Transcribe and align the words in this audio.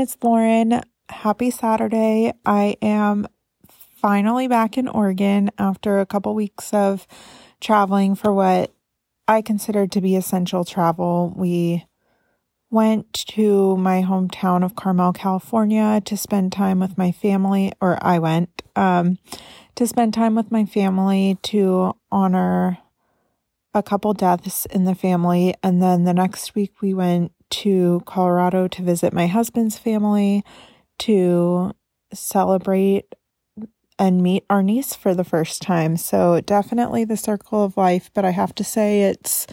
everyone. 0.00 0.08
It's 0.08 0.16
Lauren. 0.22 0.82
Happy 1.10 1.50
Saturday. 1.50 2.32
I 2.46 2.76
am 2.80 3.26
finally 3.68 4.48
back 4.48 4.78
in 4.78 4.88
Oregon 4.88 5.50
after 5.58 6.00
a 6.00 6.06
couple 6.06 6.34
weeks 6.34 6.72
of 6.72 7.06
traveling 7.60 8.14
for 8.14 8.32
what 8.32 8.72
I 9.28 9.42
considered 9.42 9.92
to 9.92 10.00
be 10.00 10.16
essential 10.16 10.64
travel. 10.64 11.34
We 11.36 11.86
went 12.70 13.12
to 13.12 13.76
my 13.76 14.02
hometown 14.02 14.64
of 14.64 14.74
Carmel, 14.74 15.12
California 15.12 16.00
to 16.06 16.16
spend 16.16 16.52
time 16.52 16.80
with 16.80 16.96
my 16.96 17.12
family, 17.12 17.72
or 17.80 17.98
I 18.00 18.18
went 18.20 18.62
um, 18.76 19.18
to 19.74 19.86
spend 19.86 20.14
time 20.14 20.34
with 20.34 20.50
my 20.50 20.64
family 20.64 21.36
to 21.42 21.94
honor 22.10 22.78
a 23.74 23.82
couple 23.82 24.14
deaths 24.14 24.66
in 24.66 24.84
the 24.84 24.94
family. 24.94 25.54
And 25.62 25.82
then 25.82 26.04
the 26.04 26.14
next 26.14 26.54
week, 26.54 26.80
we 26.80 26.94
went 26.94 27.32
to 27.50 28.02
Colorado 28.06 28.68
to 28.68 28.82
visit 28.82 29.12
my 29.12 29.26
husband's 29.26 29.78
family 29.78 30.44
to 31.00 31.72
celebrate 32.12 33.14
and 33.98 34.22
meet 34.22 34.44
our 34.48 34.62
niece 34.62 34.94
for 34.94 35.14
the 35.14 35.24
first 35.24 35.60
time. 35.60 35.96
So, 35.96 36.40
definitely 36.40 37.04
the 37.04 37.16
circle 37.16 37.62
of 37.62 37.76
life. 37.76 38.10
But 38.14 38.24
I 38.24 38.30
have 38.30 38.54
to 38.56 38.64
say, 38.64 39.02
it's 39.02 39.46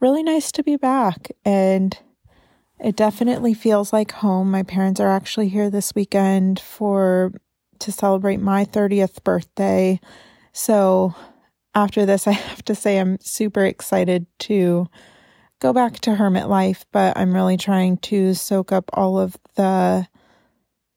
really 0.00 0.22
nice 0.22 0.50
to 0.52 0.62
be 0.62 0.76
back. 0.76 1.30
And 1.44 1.96
it 2.80 2.96
definitely 2.96 3.54
feels 3.54 3.92
like 3.92 4.12
home. 4.12 4.50
My 4.50 4.62
parents 4.62 5.00
are 5.00 5.10
actually 5.10 5.48
here 5.48 5.70
this 5.70 5.94
weekend 5.94 6.60
for 6.60 7.32
to 7.80 7.92
celebrate 7.92 8.38
my 8.38 8.64
30th 8.64 9.22
birthday. 9.22 10.00
So, 10.52 11.14
after 11.74 12.06
this, 12.06 12.26
I 12.26 12.32
have 12.32 12.64
to 12.64 12.74
say 12.74 12.98
I'm 12.98 13.18
super 13.20 13.64
excited 13.64 14.26
to 14.40 14.88
go 15.60 15.72
back 15.72 16.00
to 16.00 16.14
hermit 16.14 16.48
life, 16.48 16.84
but 16.92 17.16
I'm 17.16 17.34
really 17.34 17.56
trying 17.56 17.98
to 17.98 18.34
soak 18.34 18.72
up 18.72 18.90
all 18.92 19.18
of 19.18 19.36
the 19.56 20.06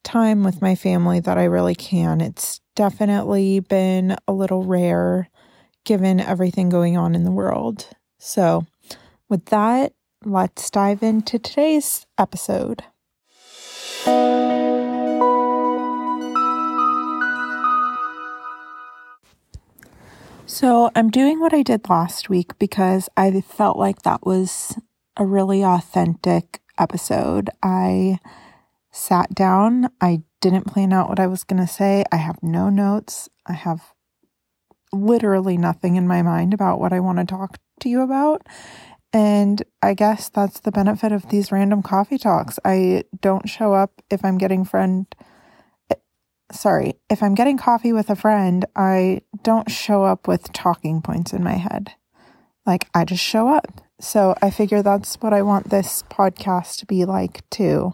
time 0.04 0.44
with 0.44 0.62
my 0.62 0.76
family 0.76 1.20
that 1.20 1.38
I 1.38 1.46
really 1.46 1.76
can. 1.76 2.22
It's 2.22 2.62
definitely 2.76 3.60
been 3.60 4.16
a 4.28 4.34
little 4.34 4.64
rare 4.64 5.30
given 5.84 6.20
everything 6.20 6.70
going 6.70 6.98
on 6.98 7.16
in 7.16 7.24
the 7.24 7.32
world. 7.32 7.90
So, 8.20 8.66
with 9.30 9.46
that, 9.46 9.94
let's 10.24 10.70
dive 10.70 11.04
into 11.04 11.40
today's 11.40 12.06
episode. 12.18 12.84
So, 20.50 20.92
I'm 20.96 21.10
doing 21.10 21.42
what 21.42 21.54
I 21.54 21.62
did 21.62 21.90
last 21.90 22.30
week 22.30 22.58
because 22.58 23.10
I 23.18 23.42
felt 23.42 23.78
like 23.78 24.04
that 24.04 24.26
was 24.26 24.80
a 25.18 25.26
really 25.26 25.62
authentic 25.62 26.62
episode. 26.80 27.50
I 27.62 28.20
sat 28.90 29.36
down, 29.36 29.90
I 30.00 30.22
didn't 30.40 30.66
plan 30.66 30.94
out 30.94 31.10
what 31.10 31.20
I 31.20 31.28
was 31.28 31.44
going 31.44 31.60
to 31.60 31.68
say. 31.68 32.06
I 32.14 32.16
have 32.16 32.42
no 32.42 32.70
notes. 32.70 33.28
I 33.46 33.52
have 33.52 33.94
literally 34.94 35.58
nothing 35.58 35.98
in 35.98 36.08
my 36.08 36.22
mind 36.22 36.54
about 36.54 36.80
what 36.80 36.94
I 36.94 37.02
want 37.02 37.20
to 37.20 37.26
talk 37.26 37.58
to 37.82 37.90
you 37.90 38.00
about. 38.02 38.48
And 39.12 39.62
I 39.82 39.94
guess 39.96 40.30
that's 40.30 40.62
the 40.62 40.72
benefit 40.72 41.12
of 41.12 41.28
these 41.28 41.52
random 41.52 41.84
coffee 41.84 42.18
talks. 42.18 42.58
I 42.64 43.04
don't 43.20 43.50
show 43.50 43.74
up 43.74 44.02
if 44.10 44.24
I'm 44.24 44.38
getting 44.38 44.64
friend 44.64 45.14
sorry, 46.52 46.96
if 47.10 47.22
I'm 47.22 47.36
getting 47.36 47.58
coffee 47.58 47.94
with 47.94 48.10
a 48.10 48.16
friend, 48.16 48.66
I 48.76 49.22
don't 49.44 49.70
show 49.70 50.04
up 50.04 50.28
with 50.28 50.54
talking 50.54 51.02
points 51.02 51.34
in 51.34 51.44
my 51.44 51.56
head. 51.56 51.94
Like, 52.66 52.88
I 52.94 53.06
just 53.06 53.24
show 53.24 53.48
up. 53.48 53.82
So 54.00 54.36
I 54.42 54.52
figure 54.52 54.84
that's 54.84 55.16
what 55.16 55.34
I 55.34 55.42
want 55.42 55.70
this 55.70 56.04
podcast 56.10 56.78
to 56.80 56.86
be 56.86 57.06
like 57.06 57.50
too. 57.50 57.94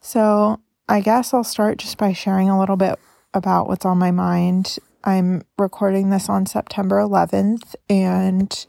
So 0.00 0.60
I 0.88 1.00
guess 1.00 1.32
I'll 1.32 1.44
start 1.44 1.78
just 1.78 1.96
by 1.96 2.12
sharing 2.12 2.50
a 2.50 2.58
little 2.58 2.76
bit 2.76 2.98
about 3.32 3.68
what's 3.68 3.86
on 3.86 3.98
my 3.98 4.10
mind. 4.10 4.78
I'm 5.04 5.42
recording 5.58 6.10
this 6.10 6.28
on 6.28 6.46
September 6.46 6.96
11th, 6.96 7.74
and 7.88 8.66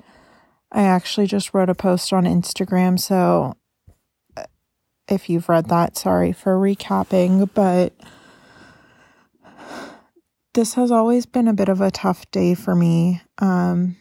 I 0.72 0.84
actually 0.84 1.28
just 1.28 1.54
wrote 1.54 1.70
a 1.70 1.76
post 1.76 2.14
on 2.14 2.24
Instagram. 2.24 3.00
So 3.00 3.58
uh, 4.38 4.46
if 5.08 5.30
you've 5.30 5.50
read 5.50 5.68
that, 5.70 5.98
sorry 5.98 6.32
for 6.32 6.58
recapping, 6.58 7.50
but 7.54 7.94
this 10.54 10.76
has 10.76 10.92
always 10.92 11.26
been 11.26 11.48
a 11.48 11.54
bit 11.54 11.70
of 11.70 11.82
a 11.82 11.92
tough 11.92 12.30
day 12.32 12.54
for 12.54 12.76
me. 12.76 13.22
Um, 13.40 13.98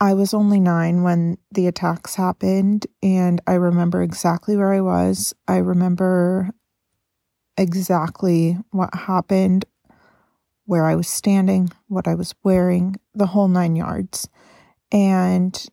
I 0.00 0.14
was 0.14 0.34
only 0.34 0.58
nine 0.58 1.02
when 1.02 1.38
the 1.52 1.66
attacks 1.66 2.16
happened, 2.16 2.86
and 3.02 3.40
I 3.46 3.54
remember 3.54 4.02
exactly 4.02 4.56
where 4.56 4.72
I 4.72 4.80
was. 4.80 5.32
I 5.46 5.58
remember 5.58 6.50
exactly 7.56 8.58
what 8.70 8.92
happened, 8.92 9.64
where 10.66 10.84
I 10.84 10.96
was 10.96 11.08
standing, 11.08 11.70
what 11.86 12.08
I 12.08 12.14
was 12.16 12.34
wearing, 12.42 12.96
the 13.14 13.26
whole 13.26 13.48
nine 13.48 13.76
yards. 13.76 14.28
And 14.90 15.64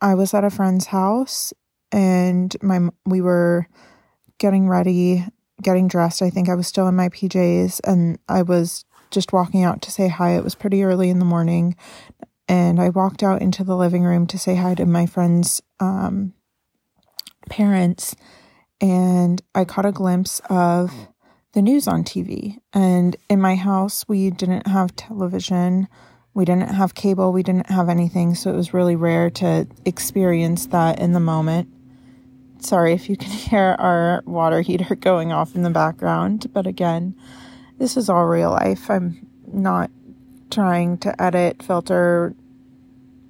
I 0.00 0.14
was 0.14 0.32
at 0.32 0.44
a 0.44 0.50
friend's 0.50 0.86
house, 0.86 1.52
and 1.90 2.56
my 2.62 2.88
we 3.04 3.20
were 3.20 3.66
getting 4.38 4.68
ready 4.68 5.24
getting 5.62 5.88
dressed. 5.88 6.22
I 6.22 6.30
think 6.30 6.48
I 6.48 6.54
was 6.54 6.66
still 6.66 6.88
in 6.88 6.94
my 6.94 7.08
PJs 7.08 7.80
and 7.84 8.18
I 8.28 8.42
was 8.42 8.84
just 9.10 9.32
walking 9.32 9.62
out 9.62 9.82
to 9.82 9.90
say 9.90 10.08
hi. 10.08 10.36
It 10.36 10.44
was 10.44 10.54
pretty 10.54 10.82
early 10.82 11.10
in 11.10 11.18
the 11.18 11.24
morning. 11.24 11.76
And 12.48 12.80
I 12.80 12.88
walked 12.88 13.22
out 13.22 13.40
into 13.40 13.64
the 13.64 13.76
living 13.76 14.02
room 14.02 14.26
to 14.28 14.38
say 14.38 14.56
hi 14.56 14.74
to 14.74 14.86
my 14.86 15.06
friend's 15.06 15.62
um, 15.80 16.34
parents. 17.48 18.16
And 18.80 19.40
I 19.54 19.64
caught 19.64 19.86
a 19.86 19.92
glimpse 19.92 20.40
of 20.50 20.92
the 21.52 21.62
news 21.62 21.86
on 21.86 22.02
TV. 22.02 22.58
And 22.72 23.16
in 23.28 23.40
my 23.40 23.54
house, 23.54 24.06
we 24.08 24.30
didn't 24.30 24.66
have 24.66 24.96
television. 24.96 25.88
We 26.34 26.44
didn't 26.44 26.70
have 26.70 26.94
cable. 26.94 27.32
We 27.32 27.42
didn't 27.42 27.70
have 27.70 27.88
anything. 27.88 28.34
So 28.34 28.50
it 28.50 28.56
was 28.56 28.74
really 28.74 28.96
rare 28.96 29.30
to 29.30 29.68
experience 29.84 30.66
that 30.66 30.98
in 30.98 31.12
the 31.12 31.20
moment. 31.20 31.68
Sorry 32.62 32.92
if 32.92 33.08
you 33.08 33.16
can 33.16 33.30
hear 33.30 33.76
our 33.78 34.22
water 34.24 34.60
heater 34.60 34.94
going 34.94 35.32
off 35.32 35.54
in 35.54 35.62
the 35.62 35.70
background, 35.70 36.50
but 36.52 36.66
again, 36.66 37.14
this 37.78 37.96
is 37.96 38.08
all 38.08 38.26
real 38.26 38.50
life. 38.50 38.88
I'm 38.88 39.26
not 39.52 39.90
trying 40.50 40.98
to 40.98 41.20
edit, 41.20 41.62
filter, 41.62 42.34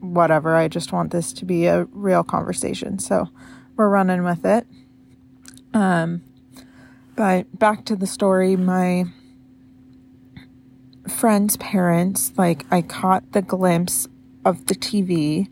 whatever. 0.01 0.55
I 0.55 0.69
just 0.69 0.93
want 0.93 1.13
this 1.13 1.33
to 1.35 1.45
be 1.45 1.67
a 1.67 1.85
real 1.85 2.23
conversation. 2.23 2.99
So 2.99 3.29
we're 3.77 3.89
running 3.89 4.25
with 4.25 4.45
it. 4.45 4.67
Um, 5.73 6.23
but 7.17 7.59
back 7.59 7.85
to 7.87 7.97
the 7.97 8.07
story, 8.07 8.57
my 8.57 9.05
friend's 11.09 11.57
parents, 11.57 12.33
like, 12.37 12.67
I 12.71 12.83
caught 12.83 13.33
the 13.33 13.43
glimpse 13.43 14.09
of 14.45 14.67
the 14.67 14.75
TV 14.75 15.49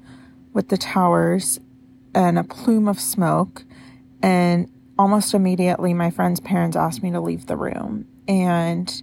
with 0.52 0.68
the 0.68 0.76
towers 0.76 1.60
and 2.14 2.38
a 2.38 2.44
plume 2.44 2.88
of 2.88 3.00
smoke. 3.00 3.64
And 4.22 4.70
almost 4.98 5.34
immediately, 5.34 5.94
my 5.94 6.10
friend's 6.10 6.40
parents 6.40 6.76
asked 6.76 7.02
me 7.02 7.10
to 7.10 7.20
leave 7.20 7.46
the 7.46 7.56
room. 7.56 8.06
And 8.28 9.02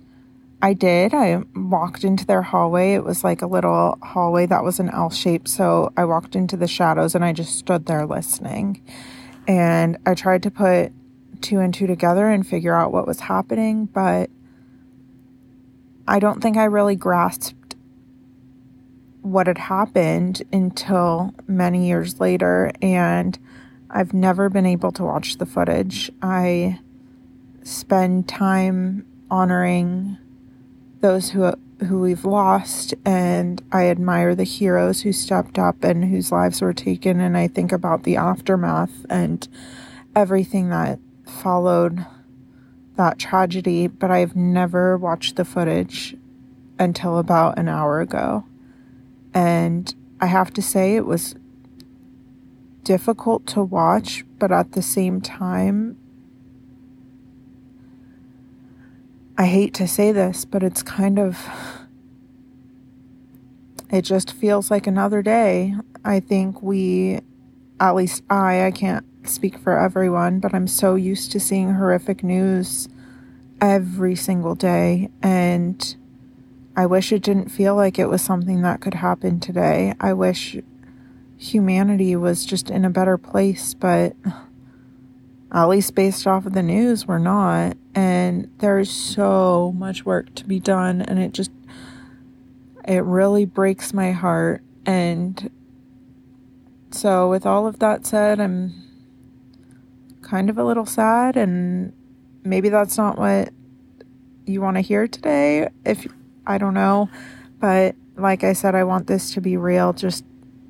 I 0.61 0.73
did. 0.73 1.13
I 1.13 1.43
walked 1.55 2.03
into 2.03 2.25
their 2.25 2.41
hallway. 2.41 2.93
It 2.93 3.03
was 3.03 3.23
like 3.23 3.41
a 3.41 3.47
little 3.47 3.97
hallway 4.01 4.45
that 4.47 4.63
was 4.63 4.79
an 4.79 4.89
L 4.89 5.09
shape. 5.09 5.47
So 5.47 5.91
I 5.95 6.05
walked 6.05 6.35
into 6.35 6.57
the 6.57 6.67
shadows 6.67 7.13
and 7.13 7.23
I 7.23 7.33
just 7.33 7.57
stood 7.57 7.85
there 7.85 8.05
listening. 8.05 8.81
And 9.47 9.97
I 10.05 10.13
tried 10.13 10.43
to 10.43 10.51
put 10.51 10.91
two 11.41 11.59
and 11.59 11.73
two 11.73 11.87
together 11.87 12.27
and 12.27 12.45
figure 12.45 12.73
out 12.73 12.91
what 12.91 13.07
was 13.07 13.19
happening, 13.21 13.85
but 13.85 14.29
I 16.07 16.19
don't 16.19 16.41
think 16.41 16.57
I 16.57 16.63
really 16.63 16.95
grasped 16.95 17.75
what 19.21 19.47
had 19.47 19.57
happened 19.57 20.41
until 20.51 21.33
many 21.47 21.87
years 21.87 22.19
later. 22.19 22.71
And 22.81 23.37
I've 23.89 24.13
never 24.13 24.49
been 24.49 24.65
able 24.65 24.91
to 24.93 25.03
watch 25.03 25.37
the 25.37 25.45
footage. 25.45 26.11
I 26.21 26.79
spend 27.63 28.27
time 28.27 29.05
honoring 29.29 30.17
those 31.01 31.31
who 31.31 31.53
who 31.87 31.99
we've 31.99 32.25
lost 32.25 32.95
and 33.05 33.61
I 33.71 33.87
admire 33.87 34.33
the 34.33 34.43
heroes 34.43 35.01
who 35.01 35.13
stepped 35.13 35.59
up 35.59 35.83
and 35.83 36.05
whose 36.05 36.31
lives 36.31 36.59
were 36.59 36.73
taken 36.73 37.19
and 37.19 37.37
I 37.37 37.47
think 37.47 37.71
about 37.71 38.01
the 38.01 38.15
aftermath 38.15 39.05
and 39.09 39.47
everything 40.15 40.69
that 40.69 40.97
followed 41.23 42.03
that 42.95 43.19
tragedy, 43.19 43.85
but 43.85 44.09
I've 44.09 44.35
never 44.35 44.97
watched 44.97 45.35
the 45.35 45.45
footage 45.45 46.17
until 46.79 47.19
about 47.19 47.59
an 47.59 47.69
hour 47.69 48.01
ago. 48.01 48.43
And 49.33 49.93
I 50.19 50.25
have 50.25 50.51
to 50.53 50.61
say 50.63 50.95
it 50.95 51.05
was 51.05 51.35
difficult 52.87 53.45
to 53.45 53.61
watch, 53.61 54.23
but 54.39 54.49
at 54.49 54.71
the 54.71 54.81
same 54.81 55.19
time, 55.19 55.97
I 59.37 59.45
hate 59.45 59.73
to 59.73 59.89
say 59.89 60.13
this, 60.13 60.45
but 60.45 60.63
it's 60.63 60.81
kind 60.83 61.19
of. 61.19 61.37
It 63.91 64.03
just 64.03 64.31
feels 64.31 64.71
like 64.71 64.87
another 64.87 65.21
day. 65.21 65.75
I 66.05 66.21
think 66.21 66.61
we, 66.61 67.19
at 67.79 67.91
least 67.91 68.23
I, 68.29 68.65
I 68.65 68.71
can't 68.71 69.05
speak 69.27 69.57
for 69.57 69.77
everyone, 69.77 70.39
but 70.39 70.53
I'm 70.53 70.67
so 70.67 70.95
used 70.95 71.33
to 71.33 71.41
seeing 71.41 71.73
horrific 71.73 72.23
news 72.23 72.87
every 73.59 74.15
single 74.15 74.55
day. 74.55 75.09
And 75.21 75.95
I 76.75 76.85
wish 76.85 77.11
it 77.11 77.21
didn't 77.21 77.49
feel 77.49 77.75
like 77.75 77.99
it 77.99 78.07
was 78.07 78.21
something 78.21 78.61
that 78.61 78.79
could 78.79 78.93
happen 78.95 79.39
today. 79.39 79.93
I 79.99 80.13
wish 80.13 80.57
humanity 81.37 82.15
was 82.15 82.45
just 82.45 82.69
in 82.69 82.83
a 82.83 82.89
better 82.89 83.17
place, 83.17 83.73
but 83.73 84.15
at 85.51 85.65
least 85.65 85.95
based 85.95 86.27
off 86.27 86.45
of 86.45 86.53
the 86.53 86.63
news, 86.63 87.07
we're 87.07 87.19
not. 87.19 87.77
And 87.95 88.49
there's 88.59 88.89
so 88.89 89.73
much 89.77 90.05
work 90.05 90.33
to 90.35 90.45
be 90.45 90.59
done, 90.59 91.01
and 91.01 91.19
it 91.19 91.31
just, 91.33 91.51
it 92.85 93.03
really 93.03 93.45
breaks 93.45 93.93
my 93.93 94.11
heart. 94.11 94.61
And 94.85 95.49
so, 96.91 97.29
with 97.29 97.45
all 97.45 97.67
of 97.67 97.79
that 97.79 98.05
said, 98.05 98.39
I'm 98.39 98.83
kind 100.21 100.49
of 100.49 100.57
a 100.57 100.63
little 100.63 100.85
sad, 100.85 101.37
and 101.37 101.93
maybe 102.43 102.69
that's 102.69 102.97
not 102.97 103.17
what 103.17 103.49
you 104.45 104.61
want 104.61 104.77
to 104.77 104.81
hear 104.81 105.07
today. 105.07 105.69
If 105.85 106.07
I 106.45 106.57
don't 106.57 106.73
know, 106.73 107.09
but 107.59 107.95
like 108.15 108.43
I 108.43 108.53
said, 108.53 108.75
I 108.75 108.83
want 108.83 109.07
this 109.07 109.33
to 109.33 109.41
be 109.41 109.57
real, 109.57 109.93
just 109.93 110.23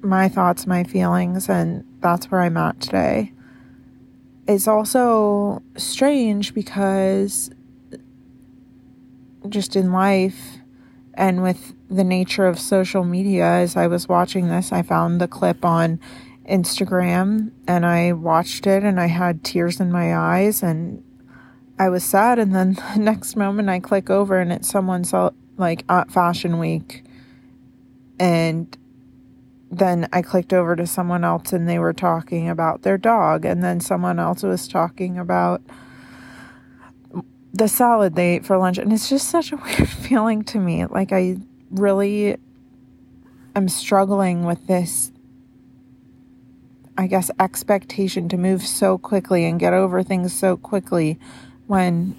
my 0.07 0.29
thoughts, 0.29 0.65
my 0.65 0.83
feelings, 0.83 1.49
and 1.49 1.85
that's 1.99 2.31
where 2.31 2.41
I'm 2.41 2.57
at 2.57 2.79
today. 2.79 3.33
It's 4.47 4.67
also 4.67 5.61
strange 5.75 6.53
because 6.53 7.49
just 9.49 9.75
in 9.75 9.91
life 9.91 10.57
and 11.13 11.41
with 11.41 11.73
the 11.89 12.03
nature 12.03 12.47
of 12.47 12.59
social 12.59 13.03
media, 13.03 13.45
as 13.45 13.75
I 13.75 13.87
was 13.87 14.07
watching 14.07 14.47
this, 14.47 14.71
I 14.71 14.81
found 14.81 15.19
the 15.19 15.27
clip 15.27 15.65
on 15.65 15.99
Instagram 16.47 17.51
and 17.67 17.85
I 17.85 18.13
watched 18.13 18.67
it 18.67 18.83
and 18.83 18.99
I 18.99 19.07
had 19.07 19.43
tears 19.43 19.79
in 19.79 19.91
my 19.91 20.15
eyes 20.15 20.63
and 20.63 21.03
I 21.79 21.89
was 21.89 22.03
sad. 22.03 22.39
And 22.39 22.55
then 22.55 22.73
the 22.93 22.99
next 22.99 23.35
moment 23.35 23.69
I 23.69 23.79
click 23.79 24.09
over 24.09 24.39
and 24.39 24.51
it's 24.51 24.69
someone 24.69 25.03
so, 25.03 25.33
like 25.57 25.83
at 25.89 26.11
Fashion 26.11 26.59
Week 26.59 27.03
and 28.19 28.77
then 29.69 30.07
I 30.13 30.21
clicked 30.21 30.53
over 30.53 30.75
to 30.75 30.87
someone 30.87 31.23
else 31.23 31.51
and 31.51 31.67
they 31.67 31.79
were 31.79 31.93
talking 31.93 32.49
about 32.49 32.83
their 32.83 32.97
dog. 32.97 33.45
And 33.45 33.63
then 33.63 33.79
someone 33.79 34.19
else 34.19 34.43
was 34.43 34.67
talking 34.67 35.17
about 35.17 35.61
the 37.53 37.67
salad 37.67 38.15
they 38.15 38.35
ate 38.35 38.45
for 38.45 38.57
lunch. 38.57 38.77
And 38.77 38.93
it's 38.93 39.09
just 39.09 39.29
such 39.29 39.51
a 39.51 39.57
weird 39.63 39.89
feeling 39.89 40.43
to 40.45 40.59
me. 40.59 40.85
Like, 40.85 41.11
I 41.11 41.37
really 41.69 42.37
am 43.55 43.67
struggling 43.67 44.45
with 44.45 44.67
this, 44.67 45.11
I 46.97 47.07
guess, 47.07 47.29
expectation 47.39 48.29
to 48.29 48.37
move 48.37 48.61
so 48.61 48.97
quickly 48.97 49.45
and 49.45 49.59
get 49.59 49.73
over 49.73 50.01
things 50.03 50.33
so 50.33 50.55
quickly 50.55 51.19
when 51.65 52.15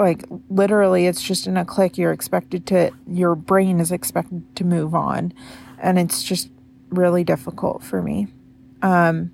like 0.00 0.24
literally 0.48 1.06
it's 1.06 1.22
just 1.22 1.46
in 1.46 1.56
a 1.56 1.64
click 1.64 1.96
you're 1.98 2.12
expected 2.12 2.66
to 2.66 2.90
your 3.06 3.34
brain 3.34 3.80
is 3.80 3.92
expected 3.92 4.44
to 4.56 4.64
move 4.64 4.94
on. 4.94 5.32
And 5.78 5.98
it's 5.98 6.22
just 6.22 6.50
really 6.90 7.24
difficult 7.24 7.82
for 7.82 8.02
me. 8.02 8.28
Um 8.82 9.32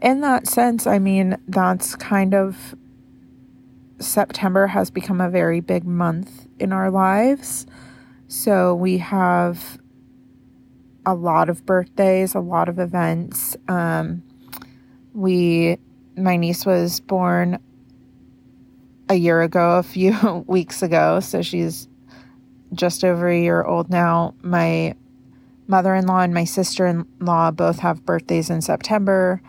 in 0.00 0.20
that 0.20 0.46
sense 0.46 0.86
i 0.86 0.96
mean 0.96 1.36
that's 1.48 1.96
kind 1.96 2.32
of 2.32 2.76
september 3.98 4.68
has 4.68 4.92
become 4.92 5.20
a 5.20 5.28
very 5.28 5.58
big 5.58 5.84
month 5.84 6.46
in 6.58 6.72
our 6.72 6.90
lives. 6.90 7.66
So 8.28 8.74
we 8.74 8.98
have 8.98 9.78
a 11.04 11.14
lot 11.14 11.48
of 11.48 11.66
birthdays 11.66 12.34
a 12.34 12.40
lot 12.40 12.68
of 12.68 12.78
events. 12.78 13.56
Um 13.66 14.22
we 15.14 15.78
my 16.16 16.36
niece 16.36 16.64
was 16.66 17.00
born 17.00 17.58
a 19.08 19.14
year 19.14 19.42
ago, 19.42 19.78
a 19.78 19.82
few 19.82 20.44
weeks 20.46 20.82
ago. 20.82 21.20
So 21.20 21.42
she's 21.42 21.88
just 22.72 23.04
over 23.04 23.28
a 23.28 23.40
year 23.40 23.62
old 23.62 23.90
now. 23.90 24.34
My 24.42 24.94
mother 25.66 25.94
in 25.94 26.06
law 26.06 26.20
and 26.20 26.34
my 26.34 26.44
sister 26.44 26.86
in 26.86 27.06
law 27.20 27.50
both 27.50 27.78
have 27.80 28.04
birthdays 28.04 28.50
in 28.50 28.62
September. 28.62 29.40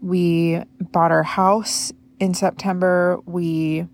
We 0.00 0.62
bought 0.80 1.10
our 1.10 1.22
house 1.22 1.92
in 2.20 2.34
September. 2.34 3.20
We 3.26 3.86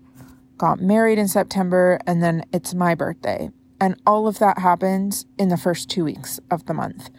got 0.57 0.79
married 0.79 1.17
in 1.17 1.27
September. 1.27 1.99
And 2.05 2.21
then 2.21 2.45
it's 2.53 2.73
my 2.73 2.95
birthday. 2.95 3.49
And 3.79 3.99
all 4.05 4.27
of 4.27 4.39
that 4.39 4.59
happens 4.59 5.25
in 5.37 5.49
the 5.49 5.57
first 5.57 5.89
two 5.89 6.03
weeks 6.03 6.39
of 6.51 6.65
the 6.65 6.73
month. 6.73 7.09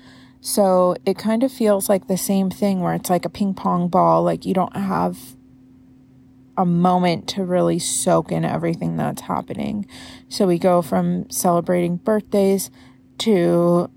So 0.40 0.96
it 1.06 1.18
kind 1.18 1.42
of 1.42 1.52
feels 1.52 1.88
like 1.88 2.06
the 2.06 2.16
same 2.16 2.50
thing 2.50 2.80
where 2.80 2.94
it's 2.94 3.10
like 3.10 3.24
a 3.24 3.30
ping 3.30 3.54
pong 3.54 3.88
ball. 3.88 4.22
Like 4.22 4.44
you 4.44 4.54
don't 4.54 4.76
have 4.76 5.36
a 6.56 6.64
moment 6.64 7.28
to 7.28 7.44
really 7.44 7.78
soak 7.78 8.30
in 8.30 8.44
everything 8.44 8.96
that's 8.96 9.22
happening. 9.22 9.86
So 10.28 10.46
we 10.46 10.58
go 10.58 10.82
from 10.82 11.30
celebrating 11.30 11.96
birthdays 11.96 12.70
to 13.18 13.90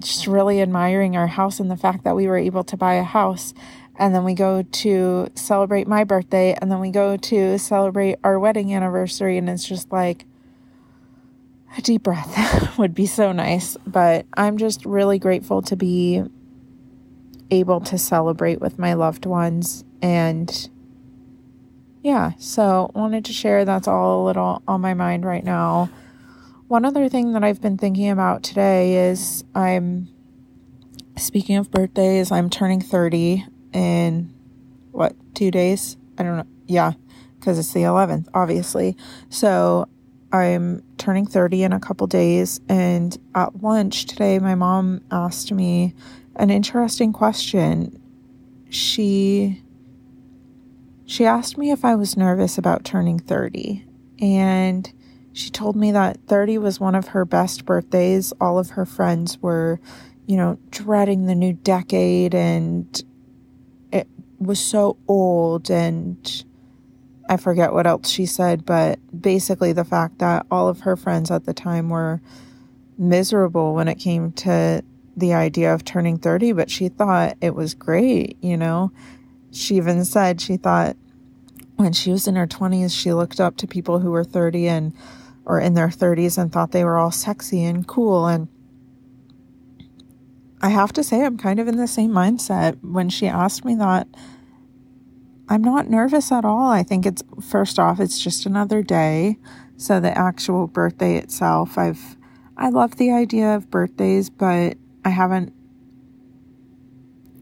just 0.00 0.26
really 0.26 0.60
admiring 0.60 1.16
our 1.16 1.26
house 1.26 1.60
and 1.60 1.70
the 1.70 1.76
fact 1.76 2.04
that 2.04 2.16
we 2.16 2.26
were 2.26 2.36
able 2.36 2.64
to 2.64 2.76
buy 2.76 2.94
a 2.94 3.02
house. 3.02 3.54
And 3.96 4.14
then 4.14 4.24
we 4.24 4.34
go 4.34 4.62
to 4.62 5.28
celebrate 5.34 5.86
my 5.86 6.04
birthday, 6.04 6.56
and 6.58 6.70
then 6.72 6.80
we 6.80 6.90
go 6.90 7.18
to 7.18 7.58
celebrate 7.58 8.18
our 8.24 8.38
wedding 8.38 8.74
anniversary. 8.74 9.36
And 9.36 9.48
it's 9.48 9.68
just 9.68 9.92
like 9.92 10.24
a 11.76 11.82
deep 11.82 12.02
breath 12.02 12.74
would 12.78 12.94
be 12.94 13.04
so 13.04 13.32
nice. 13.32 13.76
But 13.86 14.24
I'm 14.34 14.56
just 14.56 14.86
really 14.86 15.18
grateful 15.18 15.60
to 15.62 15.76
be 15.76 16.24
able 17.50 17.80
to 17.80 17.98
celebrate 17.98 18.60
with 18.60 18.78
my 18.78 18.94
loved 18.94 19.26
ones 19.26 19.84
and 20.00 20.70
yeah, 22.02 22.32
so 22.38 22.90
wanted 22.94 23.24
to 23.26 23.32
share 23.32 23.64
that's 23.64 23.86
all 23.88 24.22
a 24.22 24.24
little 24.24 24.62
on 24.66 24.80
my 24.80 24.94
mind 24.94 25.24
right 25.24 25.44
now. 25.44 25.90
One 26.68 26.84
other 26.84 27.08
thing 27.08 27.32
that 27.32 27.44
I've 27.44 27.60
been 27.60 27.76
thinking 27.76 28.08
about 28.10 28.42
today 28.42 29.10
is 29.10 29.44
I'm 29.54 30.08
speaking 31.16 31.56
of 31.56 31.70
birthdays, 31.70 32.32
I'm 32.32 32.48
turning 32.48 32.80
30 32.80 33.44
in 33.72 34.32
what, 34.92 35.14
2 35.34 35.50
days? 35.50 35.96
I 36.16 36.22
don't 36.22 36.36
know. 36.36 36.46
Yeah, 36.66 36.92
cuz 37.40 37.58
it's 37.58 37.72
the 37.72 37.82
11th, 37.82 38.28
obviously. 38.32 38.96
So 39.28 39.88
I'm 40.32 40.82
turning 40.96 41.26
30 41.26 41.64
in 41.64 41.72
a 41.72 41.80
couple 41.80 42.06
days 42.06 42.60
and 42.68 43.16
at 43.34 43.62
lunch 43.62 44.06
today 44.06 44.38
my 44.38 44.54
mom 44.54 45.02
asked 45.10 45.52
me 45.52 45.94
an 46.36 46.50
interesting 46.50 47.12
question. 47.12 48.00
She 48.70 49.62
she 51.10 51.26
asked 51.26 51.58
me 51.58 51.72
if 51.72 51.84
I 51.84 51.96
was 51.96 52.16
nervous 52.16 52.56
about 52.56 52.84
turning 52.84 53.18
30, 53.18 53.84
and 54.20 54.92
she 55.32 55.50
told 55.50 55.74
me 55.74 55.90
that 55.90 56.20
30 56.28 56.58
was 56.58 56.78
one 56.78 56.94
of 56.94 57.08
her 57.08 57.24
best 57.24 57.64
birthdays. 57.64 58.32
All 58.40 58.60
of 58.60 58.70
her 58.70 58.86
friends 58.86 59.36
were, 59.42 59.80
you 60.26 60.36
know, 60.36 60.56
dreading 60.70 61.26
the 61.26 61.34
new 61.34 61.52
decade, 61.52 62.32
and 62.32 63.02
it 63.92 64.06
was 64.38 64.60
so 64.60 64.98
old. 65.08 65.68
And 65.68 66.44
I 67.28 67.38
forget 67.38 67.72
what 67.72 67.88
else 67.88 68.08
she 68.08 68.24
said, 68.24 68.64
but 68.64 69.00
basically 69.20 69.72
the 69.72 69.84
fact 69.84 70.20
that 70.20 70.46
all 70.48 70.68
of 70.68 70.82
her 70.82 70.94
friends 70.94 71.32
at 71.32 71.44
the 71.44 71.52
time 71.52 71.88
were 71.88 72.20
miserable 72.96 73.74
when 73.74 73.88
it 73.88 73.96
came 73.96 74.30
to 74.30 74.84
the 75.16 75.34
idea 75.34 75.74
of 75.74 75.84
turning 75.84 76.18
30, 76.18 76.52
but 76.52 76.70
she 76.70 76.88
thought 76.88 77.36
it 77.40 77.56
was 77.56 77.74
great, 77.74 78.36
you 78.40 78.56
know 78.56 78.92
she 79.52 79.76
even 79.76 80.04
said 80.04 80.40
she 80.40 80.56
thought 80.56 80.96
when 81.76 81.92
she 81.92 82.10
was 82.10 82.28
in 82.28 82.36
her 82.36 82.46
20s, 82.46 82.94
she 82.94 83.12
looked 83.12 83.40
up 83.40 83.56
to 83.56 83.66
people 83.66 84.00
who 84.00 84.10
were 84.10 84.24
30 84.24 84.68
and 84.68 84.92
or 85.46 85.58
in 85.58 85.74
their 85.74 85.88
30s 85.88 86.36
and 86.36 86.52
thought 86.52 86.72
they 86.72 86.84
were 86.84 86.98
all 86.98 87.10
sexy 87.10 87.64
and 87.64 87.86
cool. 87.86 88.26
And 88.26 88.48
I 90.60 90.68
have 90.68 90.92
to 90.92 91.02
say, 91.02 91.24
I'm 91.24 91.38
kind 91.38 91.58
of 91.58 91.66
in 91.68 91.76
the 91.76 91.88
same 91.88 92.10
mindset. 92.10 92.78
When 92.82 93.08
she 93.08 93.26
asked 93.26 93.64
me 93.64 93.74
that, 93.76 94.06
I'm 95.48 95.62
not 95.62 95.88
nervous 95.88 96.30
at 96.30 96.44
all. 96.44 96.70
I 96.70 96.82
think 96.82 97.06
it's 97.06 97.24
first 97.40 97.78
off, 97.78 97.98
it's 97.98 98.22
just 98.22 98.46
another 98.46 98.82
day. 98.82 99.38
So 99.76 99.98
the 99.98 100.16
actual 100.16 100.66
birthday 100.66 101.16
itself, 101.16 101.78
I've 101.78 102.16
I 102.56 102.68
love 102.68 102.96
the 102.96 103.10
idea 103.10 103.56
of 103.56 103.70
birthdays, 103.70 104.28
but 104.28 104.76
I 105.02 105.08
haven't 105.08 105.54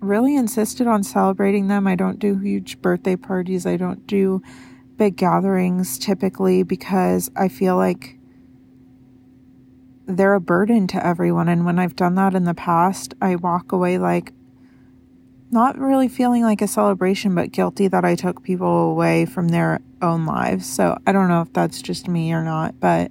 really 0.00 0.36
insisted 0.36 0.86
on 0.86 1.02
celebrating 1.02 1.68
them. 1.68 1.86
I 1.86 1.94
don't 1.94 2.18
do 2.18 2.38
huge 2.38 2.80
birthday 2.80 3.16
parties. 3.16 3.66
I 3.66 3.76
don't 3.76 4.06
do 4.06 4.42
big 4.96 5.16
gatherings 5.16 5.98
typically 5.98 6.62
because 6.62 7.30
I 7.36 7.48
feel 7.48 7.76
like 7.76 8.18
they're 10.06 10.34
a 10.34 10.40
burden 10.40 10.86
to 10.88 11.06
everyone. 11.06 11.48
And 11.48 11.64
when 11.64 11.78
I've 11.78 11.96
done 11.96 12.14
that 12.16 12.34
in 12.34 12.44
the 12.44 12.54
past, 12.54 13.14
I 13.20 13.36
walk 13.36 13.72
away 13.72 13.98
like 13.98 14.32
not 15.50 15.78
really 15.78 16.08
feeling 16.08 16.42
like 16.42 16.62
a 16.62 16.68
celebration, 16.68 17.34
but 17.34 17.52
guilty 17.52 17.88
that 17.88 18.04
I 18.04 18.14
took 18.14 18.42
people 18.42 18.90
away 18.90 19.24
from 19.24 19.48
their 19.48 19.80
own 20.02 20.26
lives. 20.26 20.66
So 20.66 20.98
I 21.06 21.12
don't 21.12 21.28
know 21.28 21.42
if 21.42 21.52
that's 21.52 21.80
just 21.80 22.08
me 22.08 22.32
or 22.32 22.42
not, 22.42 22.78
but, 22.80 23.10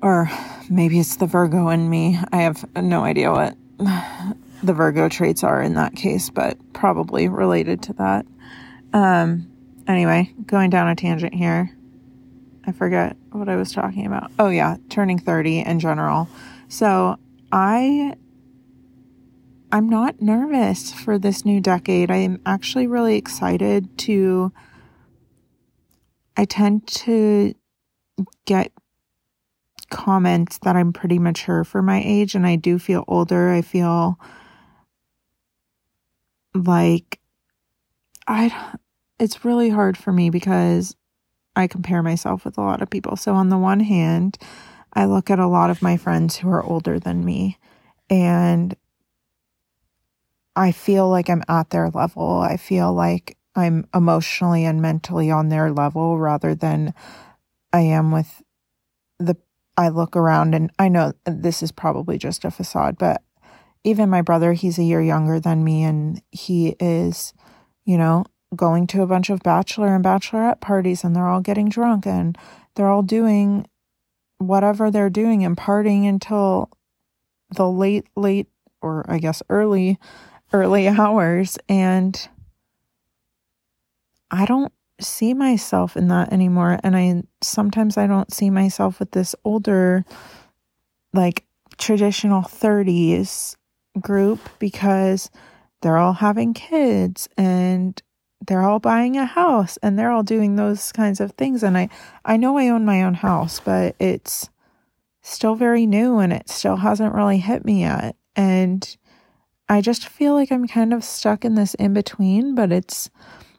or 0.00 0.30
maybe 0.70 0.98
it's 0.98 1.16
the 1.16 1.26
Virgo 1.26 1.68
in 1.68 1.88
me. 1.90 2.18
I 2.32 2.38
have 2.38 2.64
no 2.76 3.04
idea 3.04 3.30
what 3.30 3.56
the 4.62 4.72
Virgo 4.72 5.08
traits 5.08 5.44
are 5.44 5.60
in 5.60 5.74
that 5.74 5.94
case, 5.94 6.30
but 6.30 6.56
probably 6.72 7.28
related 7.28 7.82
to 7.84 7.92
that. 7.94 8.26
Um, 8.92 9.50
anyway, 9.86 10.32
going 10.46 10.70
down 10.70 10.88
a 10.88 10.94
tangent 10.94 11.34
here. 11.34 11.70
I 12.66 12.72
forget 12.72 13.16
what 13.30 13.48
I 13.48 13.56
was 13.56 13.72
talking 13.72 14.06
about. 14.06 14.30
Oh, 14.38 14.48
yeah, 14.48 14.76
turning 14.88 15.18
30 15.18 15.60
in 15.60 15.80
general. 15.80 16.28
So 16.68 17.18
I. 17.52 18.14
I'm 19.72 19.88
not 19.88 20.22
nervous 20.22 20.92
for 20.92 21.18
this 21.18 21.44
new 21.44 21.60
decade. 21.60 22.08
I'm 22.08 22.40
actually 22.46 22.86
really 22.86 23.16
excited 23.16 23.98
to. 23.98 24.52
I 26.36 26.44
tend 26.44 26.86
to 26.86 27.54
get 28.44 28.72
comments 29.90 30.58
that 30.58 30.76
I'm 30.76 30.92
pretty 30.92 31.18
mature 31.18 31.64
for 31.64 31.82
my 31.82 32.02
age, 32.04 32.34
and 32.34 32.46
I 32.46 32.56
do 32.56 32.78
feel 32.78 33.04
older. 33.08 33.50
I 33.50 33.62
feel 33.62 34.18
like 36.54 37.20
I 38.26 38.76
it's 39.18 39.44
really 39.44 39.70
hard 39.70 39.96
for 39.96 40.12
me 40.12 40.30
because 40.30 40.96
I 41.56 41.66
compare 41.66 42.02
myself 42.02 42.44
with 42.44 42.58
a 42.58 42.62
lot 42.62 42.82
of 42.82 42.90
people. 42.90 43.16
So 43.16 43.34
on 43.34 43.48
the 43.48 43.58
one 43.58 43.80
hand, 43.80 44.38
I 44.92 45.04
look 45.04 45.30
at 45.30 45.38
a 45.38 45.46
lot 45.46 45.70
of 45.70 45.82
my 45.82 45.96
friends 45.96 46.36
who 46.36 46.48
are 46.48 46.64
older 46.64 46.98
than 46.98 47.24
me 47.24 47.58
and 48.10 48.76
I 50.56 50.72
feel 50.72 51.08
like 51.08 51.28
I'm 51.28 51.42
at 51.48 51.70
their 51.70 51.90
level. 51.90 52.38
I 52.38 52.56
feel 52.56 52.92
like 52.92 53.36
I'm 53.56 53.86
emotionally 53.94 54.64
and 54.64 54.80
mentally 54.80 55.30
on 55.30 55.48
their 55.48 55.72
level 55.72 56.18
rather 56.18 56.54
than 56.54 56.94
I 57.72 57.80
am 57.80 58.10
with 58.10 58.42
the 59.18 59.36
I 59.76 59.88
look 59.88 60.16
around 60.16 60.54
and 60.54 60.70
I 60.78 60.88
know 60.88 61.12
this 61.24 61.62
is 61.62 61.72
probably 61.72 62.18
just 62.18 62.44
a 62.44 62.50
facade, 62.50 62.96
but 62.98 63.22
even 63.84 64.08
my 64.08 64.22
brother, 64.22 64.54
he's 64.54 64.78
a 64.78 64.82
year 64.82 65.02
younger 65.02 65.38
than 65.38 65.62
me 65.62 65.84
and 65.84 66.22
he 66.32 66.74
is, 66.80 67.34
you 67.84 67.98
know, 67.98 68.24
going 68.56 68.86
to 68.86 69.02
a 69.02 69.06
bunch 69.06 69.30
of 69.30 69.40
bachelor 69.40 69.94
and 69.94 70.04
bachelorette 70.04 70.60
parties 70.60 71.04
and 71.04 71.14
they're 71.14 71.28
all 71.28 71.40
getting 71.40 71.68
drunk 71.68 72.06
and 72.06 72.36
they're 72.74 72.88
all 72.88 73.02
doing 73.02 73.66
whatever 74.38 74.90
they're 74.90 75.10
doing 75.10 75.44
and 75.44 75.56
partying 75.56 76.08
until 76.08 76.70
the 77.50 77.68
late, 77.68 78.06
late, 78.16 78.48
or 78.80 79.04
I 79.08 79.18
guess 79.18 79.42
early, 79.50 79.98
early 80.52 80.88
hours. 80.88 81.58
And 81.68 82.28
I 84.30 84.46
don't 84.46 84.72
see 85.00 85.34
myself 85.34 85.96
in 85.96 86.08
that 86.08 86.32
anymore. 86.32 86.78
And 86.82 86.96
I 86.96 87.22
sometimes 87.42 87.98
I 87.98 88.06
don't 88.06 88.32
see 88.32 88.48
myself 88.48 88.98
with 88.98 89.10
this 89.10 89.34
older, 89.44 90.04
like 91.12 91.44
traditional 91.76 92.42
30s 92.42 93.56
group 94.00 94.40
because 94.58 95.30
they're 95.82 95.96
all 95.96 96.14
having 96.14 96.54
kids 96.54 97.28
and 97.36 98.02
they're 98.46 98.62
all 98.62 98.78
buying 98.78 99.16
a 99.16 99.26
house 99.26 99.76
and 99.82 99.98
they're 99.98 100.10
all 100.10 100.22
doing 100.22 100.56
those 100.56 100.92
kinds 100.92 101.20
of 101.20 101.32
things. 101.32 101.62
And 101.62 101.76
I 101.76 101.88
I 102.24 102.36
know 102.36 102.58
I 102.58 102.68
own 102.68 102.84
my 102.84 103.02
own 103.02 103.14
house 103.14 103.60
but 103.60 103.94
it's 103.98 104.48
still 105.22 105.54
very 105.54 105.86
new 105.86 106.18
and 106.18 106.32
it 106.32 106.48
still 106.48 106.76
hasn't 106.76 107.14
really 107.14 107.38
hit 107.38 107.64
me 107.64 107.80
yet. 107.80 108.16
And 108.36 108.96
I 109.68 109.80
just 109.80 110.08
feel 110.08 110.34
like 110.34 110.52
I'm 110.52 110.68
kind 110.68 110.92
of 110.92 111.04
stuck 111.04 111.44
in 111.44 111.54
this 111.54 111.74
in 111.74 111.94
between 111.94 112.54
but 112.54 112.72
it's 112.72 113.10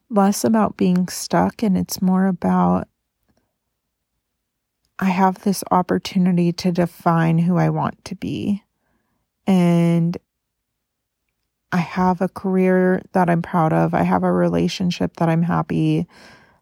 less 0.10 0.44
about 0.44 0.77
being 0.77 1.08
stuck 1.08 1.63
and 1.63 1.77
it's 1.77 2.01
more 2.01 2.27
about 2.27 2.88
I 4.98 5.06
have 5.06 5.44
this 5.44 5.63
opportunity 5.72 6.54
to 6.54 6.72
define 6.72 7.39
who 7.39 7.58
I 7.58 7.70
want 7.70 8.06
to 8.06 8.15
be. 8.15 8.63
And 9.46 10.18
I 11.75 11.79
have 11.79 12.22
a 12.22 12.29
career 12.29 13.01
that 13.12 13.29
I'm 13.29 13.41
proud 13.41 13.74
of. 13.74 13.94
I 13.94 14.03
have 14.03 14.24
a 14.24 14.32
relationship 14.32 15.17
that 15.17 15.27
I'm 15.27 15.41
happy 15.41 16.08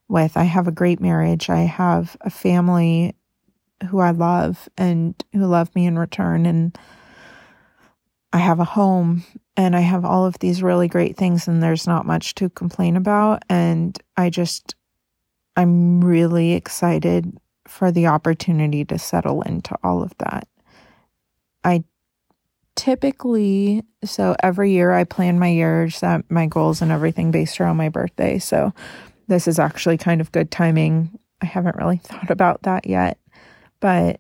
with. 0.08 0.36
I 0.36 0.46
have 0.46 0.68
a 0.68 0.72
great 0.72 1.00
marriage. 1.00 1.52
I 1.52 1.60
have 1.60 2.18
a 2.22 2.32
family 2.32 3.14
who 3.92 4.00
I 4.00 4.10
love 4.10 4.68
and 4.76 5.14
who 5.32 5.46
love 5.46 5.74
me 5.76 5.86
in 5.86 6.00
return. 6.00 6.48
And 6.48 6.76
I 8.34 8.40
have 8.40 8.60
a 8.60 8.64
home 8.64 9.24
and 9.56 9.76
I 9.76 9.82
have 9.82 10.04
all 10.04 10.26
of 10.26 10.40
these 10.40 10.64
really 10.64 10.88
great 10.88 11.16
things, 11.16 11.48
and 11.48 11.62
there's 11.62 11.86
not 11.86 12.08
much 12.08 12.34
to 12.36 12.50
complain 12.50 12.98
about. 12.98 13.44
And 13.52 13.96
I 14.18 14.32
just, 14.32 14.74
I'm 15.56 16.04
really 16.04 16.54
excited 16.54 17.38
for 17.68 17.92
the 17.92 18.08
opportunity 18.08 18.84
to 18.86 18.98
settle 18.98 19.44
into 19.44 19.76
all 19.84 20.02
of 20.02 20.12
that. 20.18 20.48
I 21.64 21.84
typically 22.76 23.84
so 24.04 24.36
every 24.42 24.72
year 24.72 24.92
I 24.92 25.04
plan 25.04 25.40
my 25.40 25.50
years, 25.50 25.98
set 25.98 26.30
my 26.30 26.48
goals 26.48 26.82
and 26.82 26.92
everything 26.92 27.32
based 27.32 27.60
around 27.60 27.78
my 27.78 27.90
birthday. 27.90 28.40
So 28.40 28.74
this 29.28 29.48
is 29.48 29.60
actually 29.60 29.98
kind 29.98 30.22
of 30.22 30.32
good 30.32 30.52
timing. 30.52 31.18
I 31.42 31.46
haven't 31.46 31.78
really 31.78 31.98
thought 32.04 32.30
about 32.30 32.64
that 32.64 32.88
yet, 32.88 33.18
but 33.80 34.20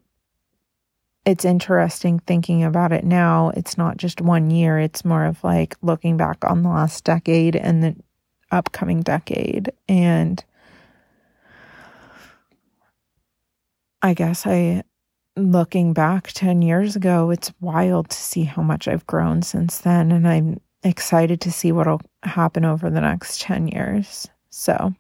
it's 1.26 1.46
interesting 1.46 2.20
thinking 2.20 2.64
about 2.64 2.92
it 2.92 3.06
now. 3.06 3.52
It's 3.56 3.78
not 3.78 3.98
just 3.98 4.22
one 4.22 4.52
year, 4.52 4.78
it's 4.80 5.06
more 5.06 5.26
of 5.26 5.44
like 5.44 5.76
looking 5.82 6.18
back 6.18 6.44
on 6.44 6.64
the 6.64 6.70
last 6.70 7.04
decade 7.04 7.56
and 7.56 7.84
the 7.84 7.96
upcoming 8.52 9.02
decade. 9.02 9.72
And 9.88 10.44
I 14.02 14.14
guess 14.14 14.46
I 14.46 14.84
looking 15.36 15.94
back 15.94 16.28
10 16.34 16.62
years 16.62 16.96
ago, 16.96 17.32
it's 17.32 17.52
wild 17.60 18.10
to 18.10 18.18
see 18.18 18.44
how 18.44 18.62
much 18.62 18.88
I've 18.88 19.08
grown 19.08 19.42
since 19.42 19.80
then. 19.80 20.12
And 20.12 20.28
I'm 20.28 20.60
excited 20.84 21.42
to 21.42 21.52
see 21.52 21.72
what'll 21.72 22.02
happen 22.24 22.66
over 22.66 22.90
the 22.90 23.02
next 23.02 23.42
10 23.42 23.68
years. 23.70 24.28
So, 24.50 24.94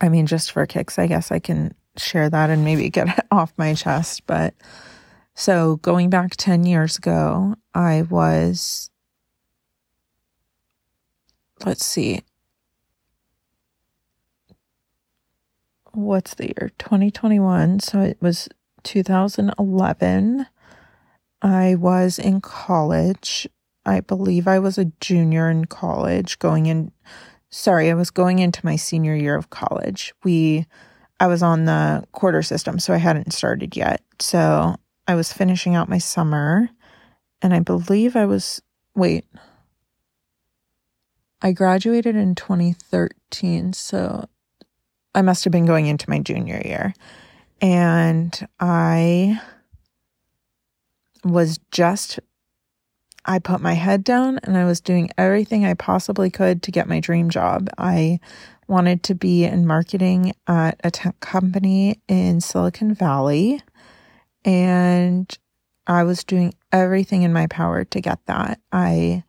I 0.00 0.08
mean, 0.08 0.26
just 0.26 0.52
for 0.52 0.66
kicks, 0.66 0.98
I 0.98 1.06
guess 1.06 1.32
I 1.32 1.38
can 1.38 1.74
share 1.96 2.30
that 2.30 2.50
and 2.50 2.64
maybe 2.64 2.88
get 2.90 3.18
it 3.18 3.26
off 3.30 3.52
my 3.56 3.74
chest. 3.74 4.22
But 4.26 4.54
so 5.34 5.76
going 5.76 6.10
back 6.10 6.36
10 6.36 6.64
years 6.64 6.98
ago, 6.98 7.56
I 7.74 8.02
was, 8.02 8.90
let's 11.64 11.84
see, 11.84 12.22
what's 15.92 16.34
the 16.34 16.46
year? 16.46 16.70
2021. 16.78 17.80
So 17.80 18.00
it 18.00 18.18
was 18.20 18.48
2011. 18.86 20.46
I 21.42 21.74
was 21.74 22.18
in 22.18 22.40
college. 22.40 23.48
I 23.84 24.00
believe 24.00 24.48
I 24.48 24.58
was 24.58 24.78
a 24.78 24.92
junior 25.00 25.50
in 25.50 25.66
college 25.66 26.38
going 26.38 26.66
in 26.66 26.92
sorry, 27.50 27.90
I 27.90 27.94
was 27.94 28.10
going 28.10 28.38
into 28.38 28.64
my 28.64 28.76
senior 28.76 29.14
year 29.14 29.34
of 29.34 29.50
college. 29.50 30.14
We 30.24 30.66
I 31.18 31.26
was 31.26 31.42
on 31.42 31.64
the 31.64 32.04
quarter 32.12 32.42
system, 32.42 32.78
so 32.78 32.94
I 32.94 32.98
hadn't 32.98 33.32
started 33.32 33.76
yet. 33.76 34.02
So 34.20 34.76
I 35.08 35.14
was 35.14 35.32
finishing 35.32 35.74
out 35.74 35.88
my 35.88 35.98
summer 35.98 36.68
and 37.42 37.52
I 37.52 37.60
believe 37.60 38.16
I 38.16 38.26
was 38.26 38.62
wait. 38.94 39.24
I 41.42 41.52
graduated 41.52 42.16
in 42.16 42.34
2013, 42.34 43.72
so 43.72 44.28
I 45.14 45.22
must 45.22 45.44
have 45.44 45.52
been 45.52 45.66
going 45.66 45.86
into 45.86 46.08
my 46.08 46.20
junior 46.20 46.62
year 46.64 46.94
and 47.60 48.48
I 48.60 49.40
was 51.24 51.58
just 51.70 52.20
I 53.28 53.40
put 53.40 53.60
my 53.60 53.74
head 53.74 54.04
down 54.04 54.38
and 54.44 54.56
I 54.56 54.64
was 54.64 54.80
doing 54.80 55.10
everything 55.18 55.64
I 55.64 55.74
possibly 55.74 56.30
could 56.30 56.62
to 56.62 56.70
get 56.70 56.88
my 56.88 57.00
dream 57.00 57.28
job. 57.28 57.68
I 57.76 58.20
wanted 58.68 59.02
to 59.04 59.16
be 59.16 59.44
in 59.44 59.66
marketing 59.66 60.32
at 60.46 60.80
a 60.84 60.92
tech 60.92 61.18
company 61.18 62.00
in 62.06 62.40
Silicon 62.40 62.94
Valley 62.94 63.60
and 64.44 65.36
I 65.88 66.04
was 66.04 66.24
doing 66.24 66.54
everything 66.72 67.22
in 67.22 67.32
my 67.32 67.48
power 67.48 67.84
to 67.84 68.00
get 68.00 68.24
that. 68.26 68.60
I 68.72 69.24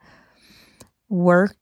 worked 1.09 1.57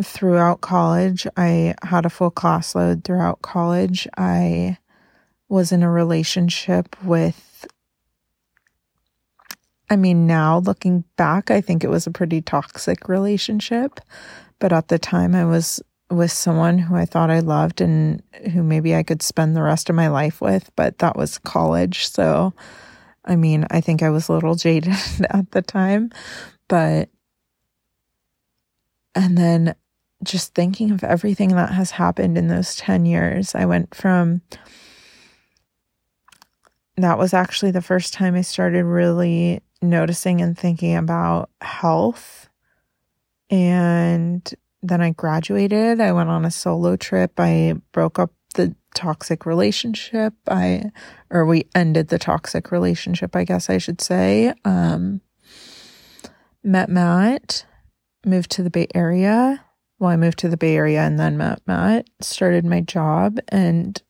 throughout 0.00 0.60
college. 0.60 1.26
I 1.36 1.74
had 1.82 2.06
a 2.06 2.10
full 2.10 2.30
class 2.30 2.74
load 2.74 3.04
throughout 3.04 3.42
college. 3.42 4.08
I 4.16 4.78
was 5.48 5.72
in 5.72 5.82
a 5.82 5.90
relationship 5.90 6.96
with, 7.04 7.66
I 9.90 9.96
mean, 9.96 10.26
now 10.26 10.58
looking 10.58 11.04
back, 11.16 11.50
I 11.50 11.60
think 11.60 11.84
it 11.84 11.90
was 11.90 12.06
a 12.06 12.12
pretty 12.12 12.40
toxic 12.40 13.08
relationship. 13.08 14.00
But 14.58 14.72
at 14.72 14.88
the 14.88 14.98
time, 14.98 15.34
I 15.34 15.44
was 15.44 15.82
with 16.12 16.30
someone 16.30 16.78
who 16.78 16.94
I 16.94 17.04
thought 17.04 17.30
I 17.30 17.40
loved 17.40 17.80
and 17.80 18.22
who 18.52 18.62
maybe 18.62 18.94
I 18.94 19.02
could 19.02 19.22
spend 19.22 19.56
the 19.56 19.62
rest 19.62 19.90
of 19.90 19.96
my 19.96 20.08
life 20.08 20.40
with, 20.40 20.70
but 20.76 20.98
that 20.98 21.16
was 21.16 21.38
college. 21.38 22.08
So, 22.08 22.52
I 23.24 23.36
mean, 23.36 23.66
I 23.70 23.80
think 23.80 24.02
I 24.02 24.10
was 24.10 24.28
a 24.28 24.32
little 24.32 24.54
jaded 24.54 24.94
at 25.30 25.50
the 25.50 25.62
time, 25.62 26.10
but 26.68 27.08
and 29.14 29.36
then 29.36 29.74
just 30.22 30.54
thinking 30.54 30.90
of 30.90 31.02
everything 31.02 31.48
that 31.50 31.72
has 31.72 31.92
happened 31.92 32.38
in 32.38 32.48
those 32.48 32.76
10 32.76 33.06
years. 33.06 33.54
I 33.54 33.66
went 33.66 33.94
from 33.94 34.42
that 36.96 37.18
was 37.18 37.34
actually 37.34 37.70
the 37.70 37.82
first 37.82 38.12
time 38.12 38.34
I 38.34 38.42
started 38.42 38.84
really 38.84 39.60
noticing 39.80 40.40
and 40.40 40.56
thinking 40.56 40.94
about 40.94 41.50
health. 41.60 42.48
And 43.50 44.48
then 44.82 45.00
I 45.00 45.10
graduated. 45.10 46.00
I 46.00 46.12
went 46.12 46.28
on 46.28 46.44
a 46.44 46.50
solo 46.50 46.96
trip. 46.96 47.32
I 47.38 47.74
broke 47.92 48.18
up 48.18 48.32
the 48.54 48.74
toxic 48.94 49.46
relationship. 49.46 50.34
I, 50.48 50.84
or 51.30 51.46
we 51.46 51.66
ended 51.74 52.08
the 52.08 52.18
toxic 52.18 52.70
relationship, 52.70 53.34
I 53.34 53.44
guess 53.44 53.70
I 53.70 53.78
should 53.78 54.00
say. 54.00 54.52
Um, 54.64 55.22
met 56.62 56.88
Matt, 56.88 57.64
moved 58.24 58.50
to 58.52 58.62
the 58.62 58.70
Bay 58.70 58.88
Area. 58.94 59.64
Well, 59.98 60.10
I 60.10 60.16
moved 60.16 60.38
to 60.40 60.48
the 60.48 60.56
Bay 60.56 60.76
Area 60.76 61.00
and 61.02 61.18
then 61.18 61.36
met 61.36 61.62
Matt, 61.66 62.08
started 62.20 62.64
my 62.64 62.80
job, 62.80 63.38
and 63.48 64.00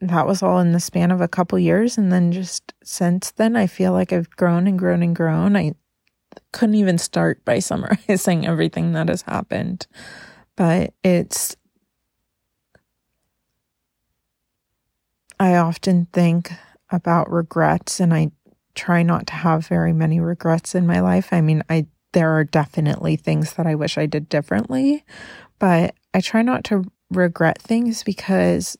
that 0.00 0.26
was 0.26 0.42
all 0.42 0.60
in 0.60 0.72
the 0.72 0.80
span 0.80 1.10
of 1.10 1.20
a 1.20 1.28
couple 1.28 1.58
years. 1.58 1.98
And 1.98 2.12
then 2.12 2.30
just 2.32 2.72
since 2.84 3.30
then, 3.32 3.56
I 3.56 3.66
feel 3.66 3.92
like 3.92 4.12
I've 4.12 4.30
grown 4.30 4.66
and 4.66 4.78
grown 4.78 5.02
and 5.02 5.16
grown. 5.16 5.56
I 5.56 5.74
couldn't 6.52 6.76
even 6.76 6.98
start 6.98 7.44
by 7.44 7.58
summarizing 7.60 8.46
everything 8.46 8.92
that 8.92 9.08
has 9.08 9.22
happened, 9.22 9.86
but 10.56 10.92
it's, 11.02 11.56
I 15.40 15.56
often 15.56 16.06
think 16.12 16.52
about 16.90 17.30
regrets 17.30 18.00
and 18.00 18.12
I 18.14 18.30
try 18.74 19.02
not 19.02 19.26
to 19.26 19.34
have 19.34 19.66
very 19.66 19.92
many 19.92 20.20
regrets 20.20 20.74
in 20.74 20.86
my 20.86 21.00
life. 21.00 21.32
I 21.32 21.40
mean, 21.40 21.62
I, 21.68 21.86
there 22.12 22.36
are 22.36 22.44
definitely 22.44 23.16
things 23.16 23.54
that 23.54 23.66
I 23.66 23.74
wish 23.74 23.98
I 23.98 24.06
did 24.06 24.28
differently, 24.28 25.04
but 25.58 25.94
I 26.14 26.20
try 26.20 26.42
not 26.42 26.64
to 26.64 26.84
regret 27.10 27.60
things 27.60 28.02
because 28.02 28.76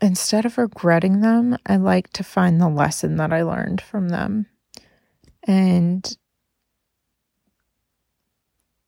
instead 0.00 0.44
of 0.44 0.58
regretting 0.58 1.20
them, 1.20 1.56
I 1.66 1.76
like 1.76 2.12
to 2.14 2.24
find 2.24 2.60
the 2.60 2.68
lesson 2.68 3.16
that 3.16 3.32
I 3.32 3.42
learned 3.42 3.80
from 3.80 4.08
them. 4.08 4.46
And 5.44 6.16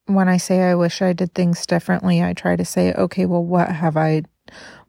when 0.06 0.28
I 0.28 0.36
say 0.36 0.62
I 0.62 0.74
wish 0.74 1.02
I 1.02 1.12
did 1.12 1.34
things 1.34 1.66
differently, 1.66 2.22
I 2.22 2.32
try 2.32 2.56
to 2.56 2.64
say, 2.64 2.92
okay, 2.92 3.26
well, 3.26 3.44
what 3.44 3.70
have 3.70 3.96
I, 3.96 4.22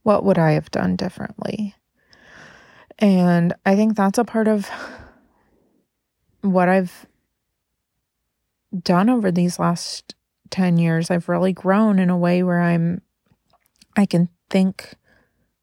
what 0.04 0.24
would 0.24 0.38
I 0.38 0.52
have 0.52 0.72
done 0.72 0.96
differently? 0.96 1.76
And 3.00 3.54
I 3.66 3.76
think 3.76 3.96
that's 3.96 4.18
a 4.18 4.24
part 4.24 4.48
of 4.48 4.70
what 6.44 6.70
I've 6.70 7.08
done 8.82 9.10
over 9.10 9.32
these 9.32 9.60
last 9.60 10.16
10 10.50 10.78
years. 10.78 11.10
I've 11.10 11.30
really 11.30 11.54
grown 11.54 12.00
in 12.00 12.10
a 12.10 12.18
way 12.18 12.44
where 12.44 12.62
I'm, 12.62 13.02
I 13.96 14.06
can 14.06 14.30
think 14.50 14.94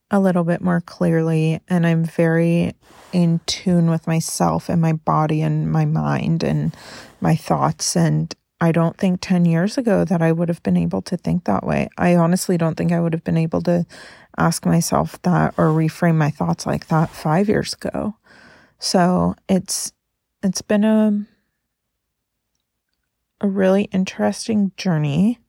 a 0.09 0.19
little 0.19 0.43
bit 0.43 0.61
more 0.61 0.81
clearly 0.81 1.61
and 1.69 1.87
I'm 1.87 2.03
very 2.03 2.73
in 3.13 3.39
tune 3.45 3.89
with 3.89 4.07
myself 4.07 4.69
and 4.69 4.81
my 4.81 4.93
body 4.93 5.41
and 5.41 5.71
my 5.71 5.85
mind 5.85 6.43
and 6.43 6.75
my 7.21 7.35
thoughts 7.35 7.95
and 7.95 8.33
I 8.59 8.71
don't 8.71 8.97
think 8.97 9.19
10 9.21 9.45
years 9.45 9.77
ago 9.77 10.05
that 10.05 10.21
I 10.21 10.31
would 10.31 10.49
have 10.49 10.61
been 10.61 10.77
able 10.77 11.01
to 11.03 11.17
think 11.17 11.45
that 11.45 11.65
way. 11.65 11.89
I 11.97 12.15
honestly 12.15 12.57
don't 12.57 12.75
think 12.75 12.91
I 12.91 12.99
would 12.99 13.13
have 13.13 13.23
been 13.23 13.37
able 13.37 13.61
to 13.63 13.85
ask 14.37 14.65
myself 14.65 15.21
that 15.23 15.53
or 15.57 15.67
reframe 15.67 16.15
my 16.15 16.29
thoughts 16.29 16.65
like 16.65 16.87
that 16.87 17.09
5 17.09 17.49
years 17.49 17.73
ago. 17.73 18.15
So, 18.77 19.35
it's 19.47 19.93
it's 20.43 20.61
been 20.61 20.83
a 20.83 21.25
a 23.43 23.47
really 23.47 23.83
interesting 23.85 24.71
journey 24.77 25.39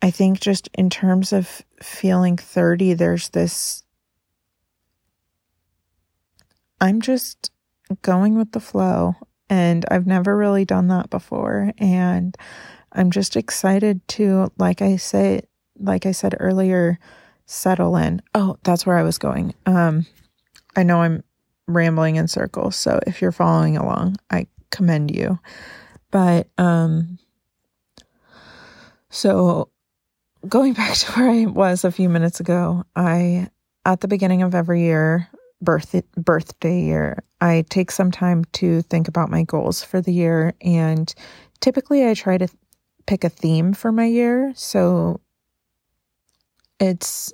I 0.00 0.10
think 0.10 0.40
just 0.40 0.68
in 0.74 0.90
terms 0.90 1.32
of 1.32 1.62
feeling 1.82 2.36
30, 2.36 2.94
there's 2.94 3.30
this. 3.30 3.82
I'm 6.80 7.00
just 7.00 7.50
going 8.02 8.36
with 8.36 8.52
the 8.52 8.60
flow, 8.60 9.16
and 9.50 9.84
I've 9.90 10.06
never 10.06 10.36
really 10.36 10.64
done 10.64 10.88
that 10.88 11.10
before. 11.10 11.72
And 11.78 12.36
I'm 12.92 13.10
just 13.10 13.36
excited 13.36 14.06
to, 14.08 14.52
like 14.56 14.82
I 14.82 14.96
said, 14.96 15.46
like 15.76 16.06
I 16.06 16.12
said 16.12 16.36
earlier, 16.38 17.00
settle 17.46 17.96
in. 17.96 18.22
Oh, 18.34 18.56
that's 18.62 18.86
where 18.86 18.98
I 18.98 19.02
was 19.02 19.18
going. 19.18 19.54
Um, 19.66 20.06
I 20.76 20.84
know 20.84 21.02
I'm 21.02 21.24
rambling 21.68 22.16
in 22.16 22.26
circles, 22.26 22.74
so 22.74 22.98
if 23.06 23.22
you're 23.22 23.32
following 23.32 23.76
along, 23.76 24.16
I 24.30 24.48
commend 24.70 25.14
you. 25.14 25.38
But 26.10 26.48
um, 26.58 27.18
so 29.10 29.70
going 30.48 30.72
back 30.74 30.94
to 30.94 31.12
where 31.12 31.30
I 31.30 31.46
was 31.46 31.84
a 31.84 31.92
few 31.92 32.08
minutes 32.08 32.40
ago, 32.40 32.84
I 32.96 33.48
at 33.84 34.00
the 34.00 34.08
beginning 34.08 34.42
of 34.42 34.54
every 34.54 34.82
year, 34.82 35.28
birth 35.62 35.94
birthday 36.16 36.82
year, 36.82 37.22
I 37.40 37.64
take 37.70 37.90
some 37.90 38.10
time 38.10 38.44
to 38.54 38.82
think 38.82 39.08
about 39.08 39.30
my 39.30 39.44
goals 39.44 39.82
for 39.82 40.00
the 40.00 40.12
year 40.12 40.54
and 40.60 41.12
typically 41.60 42.08
I 42.08 42.14
try 42.14 42.38
to 42.38 42.48
pick 43.06 43.24
a 43.24 43.28
theme 43.28 43.72
for 43.72 43.90
my 43.92 44.04
year. 44.04 44.52
So 44.54 45.20
it's 46.78 47.32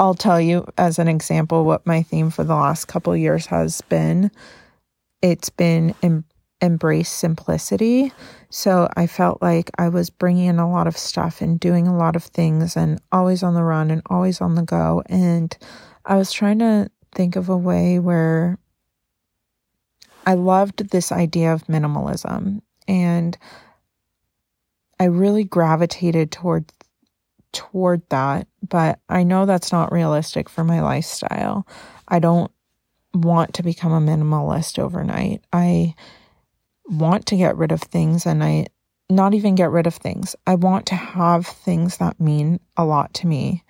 I'll 0.00 0.14
tell 0.14 0.40
you 0.40 0.66
as 0.78 0.98
an 0.98 1.08
example 1.08 1.64
what 1.64 1.86
my 1.86 2.02
theme 2.02 2.30
for 2.30 2.44
the 2.44 2.54
last 2.54 2.86
couple 2.86 3.16
years 3.16 3.46
has 3.46 3.80
been. 3.82 4.30
It's 5.20 5.50
been 5.50 5.94
embrace 6.60 7.10
simplicity. 7.10 8.12
So 8.48 8.88
I 8.96 9.06
felt 9.06 9.42
like 9.42 9.70
I 9.78 9.88
was 9.88 10.10
bringing 10.10 10.46
in 10.46 10.58
a 10.58 10.70
lot 10.70 10.86
of 10.86 10.96
stuff 10.96 11.40
and 11.40 11.58
doing 11.58 11.86
a 11.88 11.96
lot 11.96 12.16
of 12.16 12.24
things 12.24 12.76
and 12.76 13.00
always 13.10 13.42
on 13.42 13.54
the 13.54 13.64
run 13.64 13.90
and 13.90 14.02
always 14.06 14.40
on 14.40 14.54
the 14.54 14.62
go. 14.62 15.02
And 15.06 15.56
I 16.04 16.16
was 16.16 16.32
trying 16.32 16.60
to 16.60 16.90
think 17.14 17.36
of 17.36 17.48
a 17.48 17.56
way 17.56 17.98
where 17.98 18.58
I 20.24 20.34
loved 20.34 20.90
this 20.90 21.10
idea 21.10 21.52
of 21.52 21.66
minimalism 21.66 22.60
and 22.86 23.36
I 25.00 25.04
really 25.04 25.42
gravitated 25.42 26.30
toward 26.30 26.72
toward 27.52 28.08
that, 28.08 28.46
but 28.68 28.98
I 29.08 29.22
know 29.22 29.46
that's 29.46 29.72
not 29.72 29.92
realistic 29.92 30.48
for 30.48 30.64
my 30.64 30.80
lifestyle. 30.80 31.66
I 32.08 32.18
don't 32.18 32.50
want 33.14 33.54
to 33.54 33.62
become 33.62 33.92
a 33.92 34.00
minimalist 34.00 34.78
overnight. 34.78 35.42
I 35.52 35.94
want 36.86 37.26
to 37.26 37.36
get 37.36 37.56
rid 37.56 37.72
of 37.72 37.80
things 37.80 38.26
and 38.26 38.42
I 38.42 38.66
not 39.10 39.34
even 39.34 39.54
get 39.54 39.70
rid 39.70 39.86
of 39.86 39.94
things. 39.94 40.34
I 40.46 40.54
want 40.54 40.86
to 40.86 40.94
have 40.94 41.46
things 41.46 41.98
that 41.98 42.20
mean 42.20 42.60
a 42.76 42.84
lot 42.84 43.12
to 43.14 43.26
me. 43.26 43.62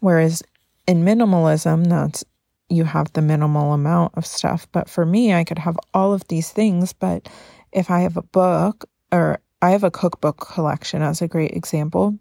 Whereas 0.00 0.42
in 0.86 1.04
minimalism, 1.04 1.88
that's 1.88 2.24
you 2.68 2.84
have 2.84 3.12
the 3.12 3.22
minimal 3.22 3.72
amount 3.72 4.14
of 4.16 4.26
stuff. 4.26 4.66
But 4.72 4.88
for 4.88 5.04
me, 5.04 5.32
I 5.32 5.44
could 5.44 5.58
have 5.58 5.78
all 5.92 6.12
of 6.12 6.26
these 6.28 6.50
things. 6.50 6.92
But 6.92 7.28
if 7.72 7.90
I 7.90 8.00
have 8.00 8.16
a 8.16 8.22
book 8.22 8.84
or 9.12 9.40
I 9.60 9.70
have 9.70 9.84
a 9.84 9.90
cookbook 9.90 10.38
collection 10.38 11.02
as 11.02 11.22
a 11.22 11.28
great 11.28 11.52
example, 11.52 12.18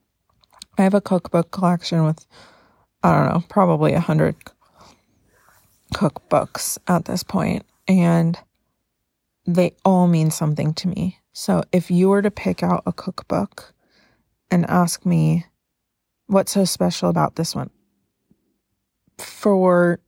I 0.78 0.84
have 0.84 0.94
a 0.94 1.02
cookbook 1.02 1.52
collection 1.52 2.04
with, 2.04 2.26
I 3.04 3.14
don't 3.14 3.34
know, 3.34 3.44
probably 3.48 3.94
a 3.94 4.00
hundred 4.00 4.36
cookbooks 5.94 6.78
at 6.88 7.06
this 7.06 7.24
point, 7.24 7.66
And 7.88 8.38
they 9.46 9.76
all 9.86 10.08
mean 10.08 10.32
something 10.32 10.74
to 10.74 10.88
me. 10.88 11.20
So 11.34 11.64
if 11.72 11.92
you 11.92 12.10
were 12.10 12.22
to 12.22 12.32
pick 12.32 12.64
out 12.64 12.84
a 12.86 12.94
cookbook 12.94 13.74
and 14.50 14.66
ask 14.70 15.06
me, 15.06 15.46
what's 16.28 16.54
so 16.54 16.66
special 16.66 17.10
about 17.10 17.36
this 17.36 17.54
one? 17.56 17.70
For 19.18 20.00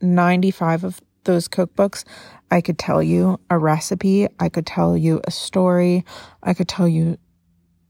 95 0.00 0.84
of 0.84 1.00
those 1.24 1.48
cookbooks, 1.48 2.04
I 2.50 2.60
could 2.60 2.78
tell 2.78 3.02
you 3.02 3.40
a 3.50 3.58
recipe, 3.58 4.28
I 4.38 4.48
could 4.48 4.66
tell 4.66 4.96
you 4.96 5.20
a 5.24 5.30
story, 5.30 6.04
I 6.42 6.54
could 6.54 6.68
tell 6.68 6.86
you 6.86 7.18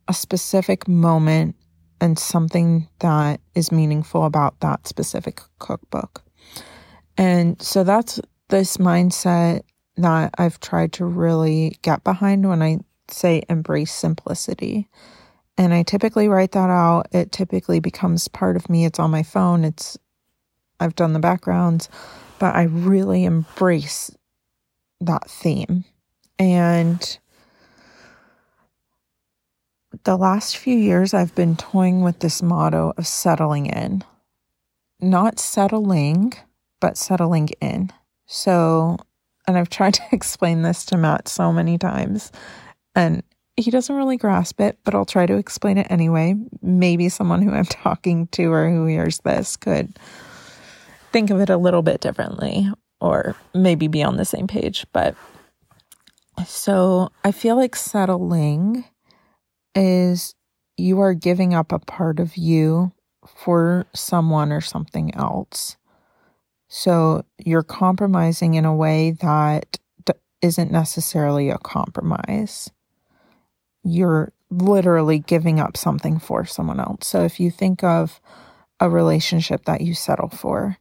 a 0.07 0.15
specific 0.15 0.87
moment 0.87 1.57
and 2.05 2.19
something 2.19 2.87
that 2.99 3.41
is 3.55 3.73
meaningful 3.73 4.27
about 4.27 4.61
that 4.61 4.87
specific 4.87 5.41
cookbook. 5.59 6.23
And 7.17 7.61
so 7.63 7.83
that's 7.83 8.21
this 8.51 8.77
mindset 8.77 9.63
that 9.97 10.35
I've 10.37 10.61
tried 10.61 10.93
to 10.95 11.07
really 11.07 11.79
get 11.81 12.05
behind 12.05 12.47
when 12.47 12.61
I 12.61 12.81
say 13.09 13.43
embrace 13.49 13.91
simplicity. 13.91 14.87
And 15.57 15.73
I 15.73 15.83
typically 15.83 16.29
write 16.29 16.53
that 16.53 16.69
out. 16.69 17.07
It 17.11 17.33
typically 17.33 17.81
becomes 17.81 18.29
part 18.29 18.57
of 18.57 18.69
me. 18.69 18.85
It's 18.85 18.99
on 18.99 19.11
my 19.11 19.23
phone. 19.23 19.65
It's 19.65 19.97
I've 20.81 20.97
done 20.97 21.15
the 21.15 21.21
backgrounds, 21.21 21.89
but 22.39 22.55
I 22.55 22.65
really 22.65 23.25
embrace 23.25 24.15
that 25.01 25.31
theme. 25.31 25.87
And 26.39 27.19
the 30.05 30.17
last 30.17 30.57
few 30.57 30.77
years 30.77 31.15
I've 31.15 31.35
been 31.35 31.57
toying 31.57 32.03
with 32.03 32.21
this 32.21 32.43
motto 32.43 32.93
of 32.97 33.07
settling 33.07 33.67
in. 33.67 34.05
Not 35.01 35.39
settling, 35.39 36.35
but 36.81 36.97
settling 36.97 37.49
in. 37.61 37.91
So 38.27 38.99
and 39.47 39.59
I've 39.59 39.71
tried 39.71 39.95
to 39.95 40.03
explain 40.13 40.63
this 40.63 40.85
to 40.87 40.97
Matt 40.97 41.29
so 41.29 41.53
many 41.53 41.79
times, 41.79 42.33
and 42.95 43.23
he 43.57 43.71
doesn't 43.71 43.95
really 43.95 44.17
grasp 44.17 44.61
it, 44.61 44.79
but 44.85 44.95
I'll 44.95 45.05
try 45.05 45.27
to 45.27 45.37
explain 45.37 45.79
it 45.79 45.87
anyway. 45.89 46.35
Maybe 46.61 47.09
someone 47.09 47.41
who 47.43 47.53
I'm 47.53 47.65
talking 47.65 48.27
to 48.29 48.53
or 48.53 48.69
who 48.69 48.87
hears 48.87 49.19
this 49.19 49.57
could. 49.57 49.97
think 51.13 51.31
of 51.31 51.41
it 51.41 51.51
a 51.51 51.57
little 51.57 51.83
bit 51.83 52.01
differently 52.01 52.69
or 53.01 53.37
maybe 53.55 53.87
be 53.87 54.03
on 54.03 54.17
the 54.17 54.25
same 54.25 54.49
page. 54.49 54.85
But 54.93 55.15
so 56.45 57.11
I 57.23 57.31
feel 57.31 57.55
like 57.55 57.77
settling 57.77 58.85
is 59.75 60.35
you 60.77 61.01
are 61.01 61.15
giving 61.15 61.55
up 61.55 61.73
a 61.73 61.79
part 61.79 62.21
of 62.21 62.37
you 62.37 62.93
for 63.27 63.87
someone 63.95 64.53
or 64.53 64.61
something 64.61 65.15
else. 65.15 65.77
So 66.69 67.25
you're 67.39 67.63
compromising 67.63 68.55
in 68.55 68.65
a 68.65 68.75
way 68.75 69.13
that 69.13 69.79
isn't 70.43 70.71
necessarily 70.71 71.49
a 71.49 71.59
compromise. 71.59 72.71
You're 73.83 74.33
literally 74.51 75.19
giving 75.19 75.59
up 75.59 75.77
something 75.77 76.19
for 76.19 76.45
someone 76.45 76.81
else. 76.81 77.07
So 77.07 77.25
if 77.25 77.41
you 77.41 77.51
think 77.51 77.83
of 77.83 78.21
a 78.81 78.91
relationship 78.91 79.65
that 79.65 79.81
you 79.81 79.95
settle 79.95 80.29
for, 80.29 80.79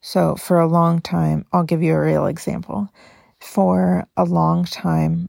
so 0.00 0.36
for 0.36 0.60
a 0.60 0.68
long 0.68 1.00
time, 1.00 1.46
I'll 1.52 1.64
give 1.64 1.82
you 1.82 1.94
a 1.94 2.00
real 2.00 2.26
example. 2.26 2.88
For 3.40 4.06
a 4.16 4.24
long 4.24 4.64
time, 4.64 5.28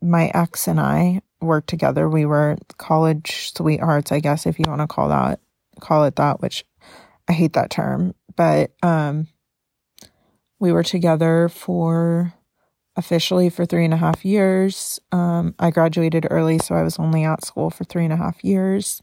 my 0.00 0.30
ex 0.34 0.66
and 0.66 0.80
I 0.80 1.22
worked 1.42 1.68
together. 1.68 2.08
We 2.08 2.26
were 2.26 2.56
college 2.78 3.52
sweethearts, 3.54 4.12
I 4.12 4.20
guess, 4.20 4.46
if 4.46 4.58
you 4.58 4.64
want 4.68 4.80
to 4.80 4.86
call 4.86 5.08
that 5.08 5.40
call 5.80 6.04
it 6.04 6.16
that, 6.16 6.40
which 6.40 6.64
I 7.28 7.32
hate 7.32 7.54
that 7.54 7.70
term. 7.70 8.14
But 8.36 8.72
um 8.82 9.28
we 10.58 10.70
were 10.70 10.84
together 10.84 11.48
for 11.48 12.34
officially 12.96 13.48
for 13.48 13.64
three 13.66 13.84
and 13.84 13.94
a 13.94 13.96
half 13.96 14.24
years. 14.24 15.00
Um, 15.10 15.54
I 15.58 15.70
graduated 15.70 16.26
early, 16.30 16.58
so 16.58 16.74
I 16.74 16.82
was 16.82 16.98
only 16.98 17.24
at 17.24 17.44
school 17.44 17.70
for 17.70 17.84
three 17.84 18.04
and 18.04 18.12
a 18.12 18.16
half 18.16 18.44
years. 18.44 19.02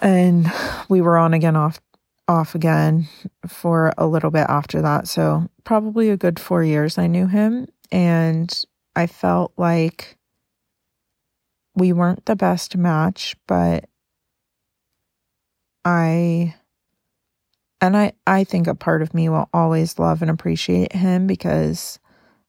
And 0.00 0.46
we 0.88 1.00
were 1.00 1.18
on 1.18 1.34
again, 1.34 1.56
off, 1.56 1.80
off 2.28 2.54
again 2.54 3.08
for 3.48 3.92
a 3.98 4.06
little 4.06 4.30
bit 4.30 4.46
after 4.48 4.80
that. 4.82 5.08
So 5.08 5.48
probably 5.64 6.10
a 6.10 6.16
good 6.16 6.38
four 6.38 6.62
years 6.62 6.96
I 6.96 7.08
knew 7.08 7.26
him. 7.26 7.66
And 7.90 8.56
I 8.94 9.08
felt 9.08 9.52
like 9.56 10.16
we 11.74 11.92
weren't 11.92 12.26
the 12.26 12.36
best 12.36 12.76
match, 12.76 13.36
but 13.46 13.84
I 15.84 16.54
and 17.80 17.96
I 17.96 18.12
I 18.26 18.44
think 18.44 18.66
a 18.66 18.74
part 18.74 19.02
of 19.02 19.14
me 19.14 19.28
will 19.28 19.48
always 19.52 19.98
love 19.98 20.22
and 20.22 20.30
appreciate 20.30 20.92
him 20.92 21.26
because 21.26 21.98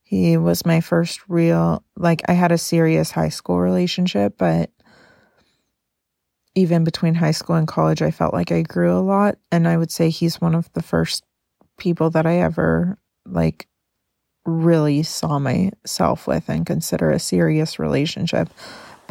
he 0.04 0.36
was 0.36 0.66
my 0.66 0.82
first 0.82 1.22
real, 1.30 1.86
like, 1.96 2.22
I 2.28 2.34
had 2.34 2.52
a 2.52 2.58
serious 2.58 3.12
high 3.12 3.30
school 3.30 3.60
relationship, 3.62 4.36
but 4.38 4.70
even 6.54 6.84
between 6.84 7.16
high 7.16 7.32
school 7.32 7.56
and 7.56 7.68
college, 7.68 8.02
I 8.02 8.12
felt 8.12 8.34
like 8.34 8.52
I 8.52 8.62
grew 8.62 8.92
a 8.92 9.00
lot. 9.00 9.38
And 9.54 9.68
I 9.68 9.78
would 9.78 9.92
say 9.92 10.10
he's 10.10 10.42
one 10.42 10.54
of 10.54 10.72
the 10.74 10.82
first 10.84 11.24
people 11.78 12.10
that 12.10 12.26
I 12.26 12.40
ever, 12.40 12.98
like, 13.26 13.68
really 14.46 15.04
saw 15.04 15.40
myself 15.40 16.28
with 16.28 16.50
and 16.50 16.66
consider 16.66 17.10
a 17.12 17.20
serious 17.20 17.80
relationship. 17.80 18.50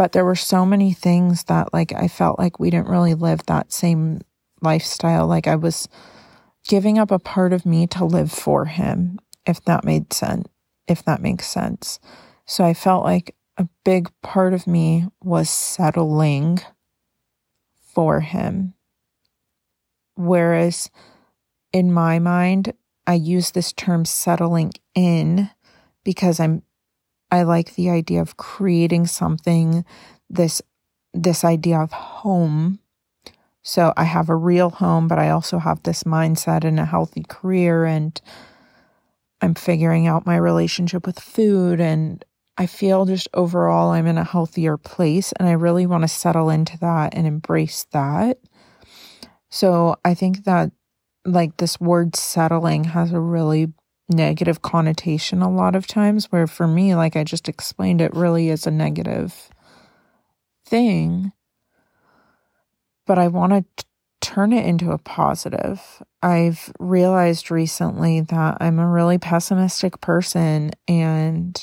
But 0.01 0.13
there 0.13 0.25
were 0.25 0.35
so 0.35 0.65
many 0.65 0.95
things 0.95 1.45
that, 1.45 1.75
like, 1.75 1.93
I 1.93 2.09
felt 2.09 2.39
like 2.39 2.59
we 2.59 2.71
didn't 2.71 2.89
really 2.89 3.13
live 3.13 3.45
that 3.45 3.71
same 3.71 4.23
lifestyle. 4.63 5.27
Like, 5.27 5.47
I 5.47 5.57
was 5.57 5.91
giving 6.67 6.99
up 6.99 7.11
a 7.11 7.19
part 7.19 7.53
of 7.53 7.67
me 7.67 7.87
to 7.89 8.07
live 8.07 8.33
for 8.33 8.65
him, 8.65 9.21
if 9.45 9.63
that 9.67 9.85
made 9.85 10.15
sense 10.15 10.49
if 10.89 11.05
that 11.05 11.21
makes 11.21 11.47
sense. 11.47 12.01
So 12.47 12.65
I 12.65 12.73
felt 12.73 13.05
like 13.05 13.37
a 13.59 13.69
big 13.85 14.09
part 14.23 14.55
of 14.55 14.67
me 14.67 15.07
was 15.23 15.51
settling 15.51 16.61
for 17.95 18.21
him. 18.21 18.73
Whereas 20.17 20.89
in 21.75 21.93
my 21.93 22.19
mind, 22.19 22.73
I 23.07 23.17
use 23.17 23.51
this 23.51 23.75
term 23.75 24.07
settling 24.07 24.73
in 24.95 25.51
because 26.05 26.41
I'm 26.41 26.63
I 27.31 27.43
like 27.43 27.75
the 27.75 27.91
idea 27.91 28.21
of 28.21 28.37
creating 28.37 29.07
something 29.07 29.85
this 30.29 30.63
this 31.13 31.45
idea 31.45 31.79
of 31.79 31.93
home. 31.93 32.79
So 33.63 33.93
I 33.97 34.05
have 34.05 34.29
a 34.29 34.37
real 34.37 34.71
home, 34.71 35.09
but 35.09 35.19
I 35.19 35.31
also 35.31 35.59
have 35.59 35.83
this 35.83 36.05
mindset 36.05 36.65
and 36.65 36.81
a 36.81 36.85
healthy 36.85 37.25
career 37.29 37.85
and 37.85 38.21
I'm 39.43 39.55
figuring 39.55 40.07
out 40.07 40.27
my 40.27 40.37
relationship 40.37 41.07
with 41.07 41.19
food 41.19 41.81
and 41.81 42.25
I 42.57 42.67
feel 42.67 43.07
just 43.07 43.29
overall 43.35 43.91
I'm 43.91 44.07
in 44.07 44.19
a 44.19 44.25
healthier 44.25 44.77
place 44.77 45.33
and 45.33 45.49
I 45.49 45.53
really 45.53 45.87
want 45.87 46.03
to 46.03 46.09
settle 46.09 46.51
into 46.51 46.79
that 46.79 47.15
and 47.15 47.27
embrace 47.27 47.87
that. 47.93 48.39
So 49.51 49.97
I 50.05 50.15
think 50.15 50.45
that 50.45 50.71
like 51.25 51.57
this 51.57 51.81
word 51.81 52.17
settling 52.17 52.85
has 52.85 53.13
a 53.13 53.21
really 53.21 53.73
negative 54.11 54.63
connotation 54.63 55.43
a 55.43 55.51
lot 55.51 55.75
of 55.75 55.87
times 55.87 56.27
where 56.33 56.47
for 56.47 56.67
me 56.67 56.95
like 56.95 57.17
I 57.17 57.25
just 57.25 57.49
explained 57.49 58.01
it 58.01 58.15
really 58.15 58.49
is 58.49 58.67
a 58.67 58.71
negative 58.71 59.51
thing. 60.67 61.33
But 63.07 63.19
I 63.19 63.29
want 63.29 63.53
to 63.53 63.85
turn 64.21 64.53
it 64.53 64.67
into 64.67 64.93
a 64.93 64.99
positive. 64.99 66.03
I've 66.23 66.73
realized 66.79 67.51
recently 67.51 68.21
that 68.21 68.59
I'm 68.61 68.79
a 68.79 68.89
really 68.89 69.19
pessimistic 69.19 70.01
person 70.01 70.73
and 70.87 71.61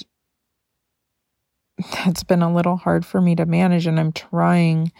that's 2.05 2.23
been 2.23 2.41
a 2.41 2.53
little 2.53 2.77
hard 2.77 3.05
for 3.05 3.21
me 3.21 3.35
to 3.35 3.45
manage 3.45 3.85
and 3.85 3.99
I'm 3.99 4.11
trying 4.11 4.91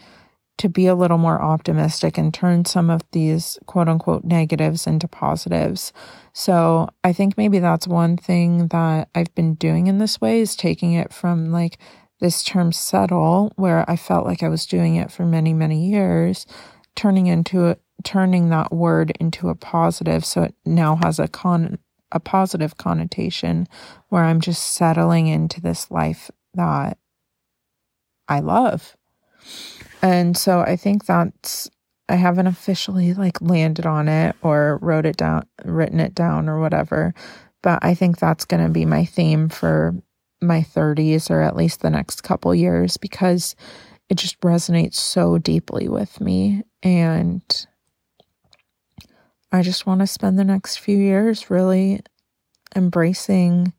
to 0.58 0.68
be 0.68 0.86
a 0.86 0.94
little 0.94 1.18
more 1.18 1.40
optimistic 1.40 2.18
and 2.18 2.34
turn 2.34 2.64
some 2.64 2.90
of 2.90 3.02
these 3.12 3.58
quote 3.66 3.88
unquote 3.88 4.24
negatives 4.24 4.86
into 4.86 5.08
positives. 5.08 5.92
So 6.32 6.88
I 7.02 7.12
think 7.12 7.36
maybe 7.36 7.58
that's 7.58 7.86
one 7.86 8.16
thing 8.16 8.68
that 8.68 9.08
I've 9.14 9.34
been 9.34 9.54
doing 9.54 9.86
in 9.86 9.98
this 9.98 10.20
way 10.20 10.40
is 10.40 10.56
taking 10.56 10.92
it 10.92 11.12
from 11.12 11.50
like 11.50 11.78
this 12.20 12.42
term 12.42 12.72
settle, 12.72 13.52
where 13.56 13.88
I 13.88 13.96
felt 13.96 14.26
like 14.26 14.42
I 14.42 14.48
was 14.48 14.66
doing 14.66 14.96
it 14.96 15.12
for 15.12 15.24
many, 15.24 15.54
many 15.54 15.88
years, 15.88 16.46
turning 16.96 17.28
into 17.28 17.66
a, 17.68 17.76
turning 18.02 18.48
that 18.50 18.72
word 18.72 19.12
into 19.20 19.48
a 19.48 19.54
positive 19.54 20.24
so 20.24 20.42
it 20.42 20.54
now 20.64 20.96
has 21.02 21.18
a 21.18 21.28
con 21.28 21.78
a 22.10 22.18
positive 22.18 22.76
connotation 22.78 23.68
where 24.08 24.24
I'm 24.24 24.40
just 24.40 24.62
settling 24.72 25.26
into 25.26 25.60
this 25.60 25.90
life 25.90 26.30
that 26.54 26.96
I 28.28 28.40
love. 28.40 28.96
And 30.02 30.36
so 30.36 30.60
I 30.60 30.76
think 30.76 31.06
that's 31.06 31.70
I 32.08 32.14
haven't 32.14 32.46
officially 32.46 33.14
like 33.14 33.40
landed 33.42 33.84
on 33.84 34.08
it 34.08 34.34
or 34.42 34.78
wrote 34.80 35.06
it 35.06 35.16
down 35.16 35.46
written 35.64 36.00
it 36.00 36.14
down 36.14 36.48
or 36.48 36.60
whatever, 36.60 37.14
but 37.62 37.78
I 37.82 37.94
think 37.94 38.18
that's 38.18 38.44
going 38.44 38.64
to 38.64 38.70
be 38.70 38.84
my 38.84 39.04
theme 39.04 39.48
for 39.48 39.94
my 40.40 40.60
30s 40.60 41.30
or 41.30 41.42
at 41.42 41.56
least 41.56 41.80
the 41.80 41.90
next 41.90 42.22
couple 42.22 42.54
years 42.54 42.96
because 42.96 43.56
it 44.08 44.16
just 44.16 44.40
resonates 44.40 44.94
so 44.94 45.38
deeply 45.38 45.88
with 45.88 46.20
me. 46.20 46.62
And 46.82 47.42
I 49.50 49.62
just 49.62 49.86
want 49.86 50.00
to 50.00 50.06
spend 50.06 50.38
the 50.38 50.44
next 50.44 50.78
few 50.78 50.96
years 50.96 51.50
really 51.50 52.00
embracing 52.76 53.72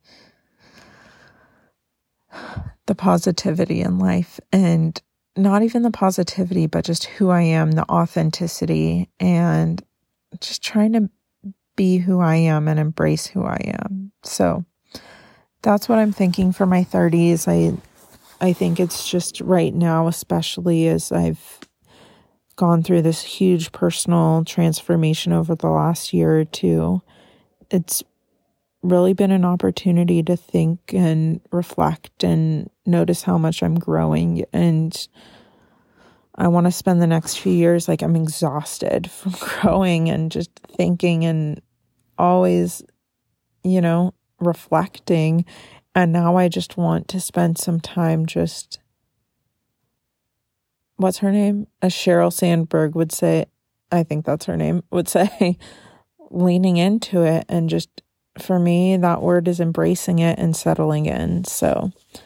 the 2.86 2.96
positivity 2.96 3.82
in 3.82 4.00
life 4.00 4.40
and 4.52 5.02
not 5.40 5.64
even 5.64 5.84
the 5.84 5.92
positivity, 5.92 6.68
but 6.68 6.86
just 6.86 7.06
who 7.06 7.30
I 7.30 7.42
am, 7.42 7.72
the 7.72 7.90
authenticity, 7.90 9.10
and 9.20 9.84
just 10.40 10.62
trying 10.62 10.94
to 10.94 11.10
be 11.76 11.98
who 11.98 12.20
I 12.20 12.36
am 12.36 12.68
and 12.68 12.80
embrace 12.80 13.26
who 13.26 13.46
I 13.46 13.74
am. 13.82 14.12
So 14.24 14.66
that's 15.62 15.90
what 15.90 16.00
I'm 16.00 16.12
thinking 16.12 16.52
for 16.52 16.66
my 16.66 16.84
30s. 16.84 17.48
I 17.48 17.78
I 18.42 18.54
think 18.54 18.80
it's 18.80 19.10
just 19.10 19.42
right 19.42 19.74
now, 19.74 20.08
especially 20.08 20.88
as 20.88 21.12
I've 21.12 21.60
gone 22.56 22.84
through 22.84 23.02
this 23.02 23.22
huge 23.22 23.72
personal 23.72 24.44
transformation 24.46 25.34
over 25.34 25.56
the 25.56 25.70
last 25.70 26.14
year 26.14 26.40
or 26.40 26.46
two, 26.46 27.02
it's 27.72 28.04
really 28.82 29.14
been 29.14 29.32
an 29.32 29.46
opportunity 29.46 30.24
to 30.24 30.38
think 30.38 30.80
and 30.94 31.42
reflect 31.52 32.24
and 32.24 32.70
notice 32.86 33.24
how 33.24 33.38
much 33.38 33.62
I'm 33.62 33.78
growing. 33.78 34.46
And 34.54 35.08
I 36.36 36.48
want 36.48 36.68
to 36.68 36.72
spend 36.72 37.02
the 37.02 37.08
next 37.08 37.38
few 37.38 37.52
years 37.52 37.88
like 37.88 38.02
I'm 38.02 38.16
exhausted 38.16 39.12
from 39.12 39.34
growing 39.40 40.10
and 40.10 40.32
just 40.32 40.52
thinking 40.78 41.26
and 41.26 41.62
always, 42.18 42.82
you 43.64 43.82
know, 43.82 44.14
reflecting 44.40 45.46
and 45.96 46.14
now 46.14 46.38
I 46.38 46.48
just 46.48 46.78
want 46.78 47.08
to 47.10 47.20
spend 47.20 47.58
some 47.58 47.80
time 47.80 48.26
just 48.26 48.80
what's 50.98 51.20
her 51.20 51.32
name? 51.32 51.68
As 51.82 51.94
Sheryl 51.94 52.32
Sandberg 52.32 52.96
would 52.96 53.12
say, 53.12 53.46
I 53.92 54.04
think 54.04 54.26
that's 54.26 54.46
her 54.46 54.58
name, 54.58 54.84
would 54.92 55.08
say, 55.10 55.58
leaning 56.30 56.78
into 56.78 57.24
it. 57.24 57.46
And 57.50 57.70
just 57.70 57.90
for 58.42 58.60
me, 58.60 58.98
that 58.98 59.22
word 59.22 59.48
is 59.48 59.60
embracing 59.60 60.20
it 60.20 60.40
and 60.40 60.56
settling 60.56 61.06
in. 61.06 61.46
So 61.46 61.92
I 62.16 62.20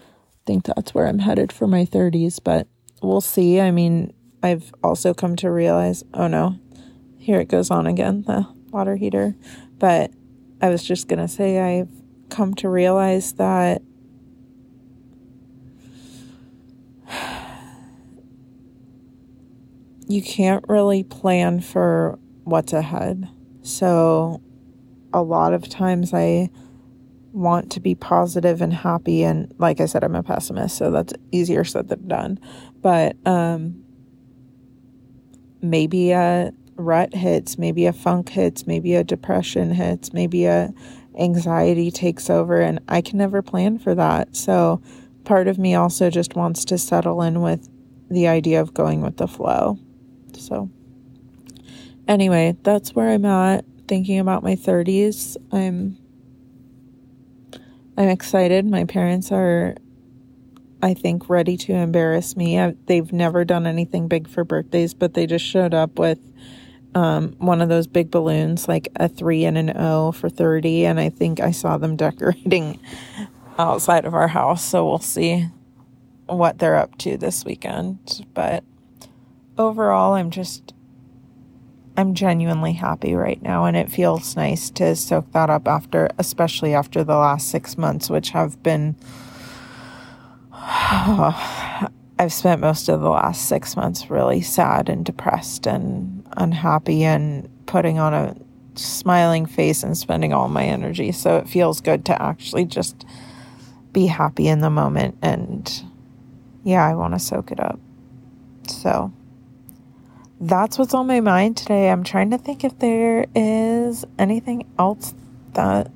think 0.46 0.66
that's 0.66 0.94
where 0.94 1.08
I'm 1.08 1.20
headed 1.20 1.52
for 1.52 1.68
my 1.68 1.86
30s, 1.86 2.40
but 2.44 2.68
we'll 3.02 3.22
see. 3.22 3.60
I 3.60 3.72
mean, 3.72 4.14
I've 4.42 4.74
also 4.84 5.14
come 5.14 5.36
to 5.38 5.50
realize, 5.50 6.04
oh 6.14 6.28
no, 6.28 6.60
here 7.18 7.40
it 7.40 7.48
goes 7.48 7.72
on 7.72 7.88
again. 7.88 8.24
The 8.24 8.48
water 8.72 8.96
heater. 8.96 9.36
But 9.78 10.12
I 10.62 10.70
was 10.70 10.84
just 10.84 11.08
going 11.08 11.20
to 11.20 11.28
say, 11.28 11.60
I've 11.60 11.90
come 12.30 12.54
to 12.56 12.68
realize 12.70 13.34
that 13.34 13.82
you 20.08 20.22
can't 20.22 20.66
really 20.68 21.04
plan 21.04 21.62
for 21.62 22.20
what's 22.44 22.74
ahead. 22.74 23.30
So, 23.62 24.42
a 25.14 25.22
lot 25.22 25.54
of 25.54 25.70
times 25.70 26.14
I 26.14 26.50
want 27.32 27.72
to 27.72 27.80
be 27.80 27.96
positive 27.96 28.62
and 28.62 28.74
happy 28.74 29.24
and 29.24 29.52
like 29.58 29.80
I 29.80 29.86
said 29.86 30.04
I'm 30.04 30.16
a 30.16 30.24
pessimist, 30.24 30.78
so 30.78 30.92
that's 30.92 31.14
easier 31.32 31.64
said 31.64 31.88
than 31.90 32.08
done. 32.08 32.40
But 32.82 33.16
um 33.26 33.84
maybe 35.62 36.12
a 36.12 36.52
rut 36.76 37.16
hits, 37.16 37.58
maybe 37.58 37.86
a 37.86 37.94
funk 37.94 38.30
hits, 38.30 38.68
maybe 38.68 38.96
a 38.96 39.04
depression 39.04 39.72
hits, 39.72 40.14
maybe 40.14 40.46
a 40.46 40.74
anxiety 41.18 41.90
takes 41.92 42.30
over 42.30 42.60
and 42.60 42.80
I 42.88 43.02
can 43.02 43.18
never 43.18 43.42
plan 43.42 43.80
for 43.80 43.96
that. 43.96 44.36
So 44.36 44.82
part 45.24 45.48
of 45.48 45.58
me 45.58 45.74
also 45.76 46.10
just 46.10 46.36
wants 46.36 46.66
to 46.66 46.78
settle 46.78 47.22
in 47.22 47.42
with 47.42 47.70
the 48.10 48.28
idea 48.28 48.62
of 48.62 48.74
going 48.74 49.02
with 49.02 49.18
the 49.18 49.28
flow. 49.28 49.80
So 50.38 50.70
anyway, 52.08 52.58
that's 52.64 52.94
where 52.94 53.10
I'm 53.10 53.26
at 53.26 53.66
thinking 53.94 54.18
about 54.18 54.42
my 54.42 54.56
30s. 54.56 55.38
I'm 55.52 56.00
I'm 57.96 58.10
excited. 58.10 58.66
My 58.66 58.86
parents 58.86 59.32
are 59.32 59.76
I 60.82 60.96
think 60.96 61.30
ready 61.30 61.58
to 61.58 61.74
embarrass 61.74 62.36
me. 62.36 62.60
I, 62.60 62.74
they've 62.88 63.14
never 63.14 63.46
done 63.46 63.68
anything 63.68 64.08
big 64.08 64.28
for 64.28 64.44
birthdays, 64.44 64.96
but 64.96 65.14
they 65.14 65.28
just 65.28 65.46
showed 65.46 65.76
up 65.76 66.00
with 66.00 66.18
um, 66.96 67.36
one 67.38 67.62
of 67.62 67.70
those 67.70 67.86
big 67.86 68.10
balloons, 68.10 68.68
like 68.68 68.88
a 68.96 69.08
three 69.08 69.46
and 69.46 69.60
an 69.60 69.78
O 69.78 70.12
for 70.12 70.28
30. 70.28 70.88
And 70.88 71.00
I 71.00 71.10
think 71.10 71.40
I 71.40 71.52
saw 71.52 71.78
them 71.78 71.96
decorating 72.06 72.80
outside 73.60 74.06
of 74.06 74.16
our 74.16 74.30
house. 74.30 74.66
So 74.66 74.90
we'll 74.90 74.98
see 74.98 75.50
what 76.26 76.58
they're 76.58 76.78
up 76.78 76.98
to 76.98 77.16
this 77.16 77.46
weekend. 77.46 78.26
But 78.34 78.64
overall, 79.56 80.14
I'm 80.14 80.32
just, 80.32 80.74
I'm 81.96 82.16
genuinely 82.16 82.74
happy 82.74 83.14
right 83.14 83.42
now. 83.42 83.66
And 83.66 83.78
it 83.78 83.92
feels 83.92 84.36
nice 84.36 84.70
to 84.72 84.96
soak 84.96 85.32
that 85.34 85.50
up 85.50 85.68
after, 85.68 86.10
especially 86.18 86.74
after 86.74 87.04
the 87.04 87.16
last 87.16 87.50
six 87.50 87.78
months, 87.78 88.10
which 88.10 88.32
have 88.32 88.62
been. 88.64 88.96
I've 92.20 92.32
spent 92.32 92.62
most 92.62 92.90
of 92.90 93.02
the 93.02 93.10
last 93.10 93.48
six 93.48 93.76
months 93.76 94.10
really 94.10 94.42
sad 94.42 94.88
and 94.88 95.04
depressed 95.04 95.66
and 95.66 96.26
unhappy 96.38 97.04
and 97.04 97.50
putting 97.66 98.00
on 98.00 98.14
a 98.14 98.36
smiling 98.76 99.46
face 99.46 99.84
and 99.84 99.98
spending 99.98 100.32
all 100.32 100.48
my 100.48 100.64
energy. 100.64 101.12
So 101.12 101.38
it 101.38 101.50
feels 101.50 101.82
good 101.82 102.06
to 102.06 102.22
actually 102.22 102.66
just 102.66 103.06
be 103.92 104.08
happy 104.08 104.48
in 104.48 104.62
the 104.62 104.70
moment. 104.70 105.18
And 105.22 105.84
yeah, 106.64 106.88
I 106.88 106.96
want 106.96 107.14
to 107.14 107.20
soak 107.20 107.52
it 107.52 107.60
up. 107.60 107.80
So 108.68 109.12
that's 110.48 110.78
what's 110.78 110.94
on 110.94 111.08
my 111.08 111.20
mind 111.20 111.58
today. 111.58 111.90
I'm 111.90 112.04
trying 112.04 112.32
to 112.32 112.38
think 112.38 112.64
if 112.64 112.78
there 112.80 113.26
is 113.36 114.06
anything 114.20 114.68
else 114.78 115.14
that 115.54 115.92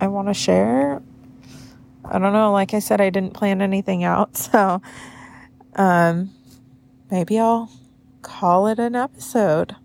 I 0.00 0.08
want 0.08 0.28
to 0.28 0.34
share 0.34 1.02
I 2.08 2.18
don't 2.18 2.32
know. 2.32 2.52
Like 2.52 2.72
I 2.72 2.78
said, 2.78 3.00
I 3.00 3.10
didn't 3.10 3.34
plan 3.34 3.60
anything 3.62 4.04
out. 4.04 4.36
So 4.56 4.80
um, 5.74 6.30
maybe 7.10 7.38
I'll 7.38 7.70
call 8.22 8.68
it 8.68 8.78
an 8.78 8.94
episode. 8.94 9.76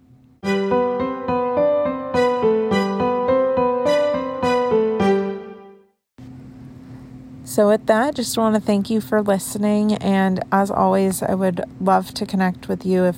So, 7.43 7.67
with 7.67 7.85
that, 7.87 8.15
just 8.15 8.37
want 8.37 8.55
to 8.55 8.61
thank 8.61 8.89
you 8.89 9.01
for 9.01 9.21
listening. 9.21 9.95
And 9.95 10.41
as 10.53 10.71
always, 10.71 11.21
I 11.21 11.33
would 11.33 11.65
love 11.81 12.13
to 12.13 12.25
connect 12.25 12.69
with 12.69 12.85
you 12.85 13.03
if 13.03 13.17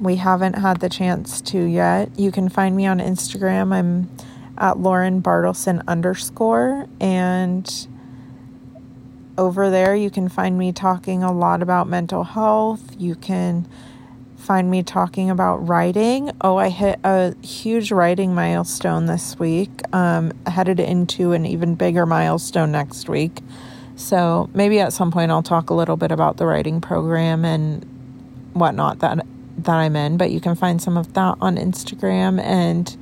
we 0.00 0.16
haven't 0.16 0.54
had 0.54 0.80
the 0.80 0.88
chance 0.88 1.40
to 1.42 1.62
yet. 1.62 2.18
You 2.18 2.32
can 2.32 2.48
find 2.48 2.74
me 2.74 2.86
on 2.86 2.98
Instagram. 2.98 3.72
I'm 3.72 4.10
at 4.56 4.78
Lauren 4.78 5.22
Bartleson 5.22 5.86
underscore. 5.86 6.86
And 7.00 7.88
over 9.36 9.70
there, 9.70 9.94
you 9.94 10.10
can 10.10 10.28
find 10.28 10.58
me 10.58 10.72
talking 10.72 11.22
a 11.22 11.32
lot 11.32 11.62
about 11.62 11.86
mental 11.86 12.24
health. 12.24 12.94
You 12.98 13.14
can 13.14 13.68
find 14.36 14.70
me 14.70 14.82
talking 14.82 15.28
about 15.28 15.68
writing. 15.68 16.30
Oh, 16.40 16.56
I 16.56 16.70
hit 16.70 16.98
a 17.04 17.34
huge 17.44 17.92
writing 17.92 18.34
milestone 18.34 19.04
this 19.04 19.38
week, 19.38 19.70
um, 19.94 20.32
headed 20.46 20.80
into 20.80 21.32
an 21.32 21.44
even 21.44 21.74
bigger 21.74 22.06
milestone 22.06 22.72
next 22.72 23.08
week. 23.08 23.40
So 23.96 24.48
maybe 24.54 24.80
at 24.80 24.94
some 24.94 25.10
point 25.10 25.30
I'll 25.30 25.42
talk 25.42 25.68
a 25.68 25.74
little 25.74 25.98
bit 25.98 26.10
about 26.10 26.38
the 26.38 26.46
writing 26.46 26.80
program 26.80 27.44
and 27.44 27.84
whatnot 28.54 29.00
that 29.00 29.26
that 29.64 29.76
I'm 29.76 29.96
in. 29.96 30.16
But 30.16 30.30
you 30.30 30.40
can 30.40 30.54
find 30.54 30.80
some 30.80 30.96
of 30.96 31.12
that 31.14 31.36
on 31.40 31.56
Instagram 31.56 32.40
and 32.40 32.96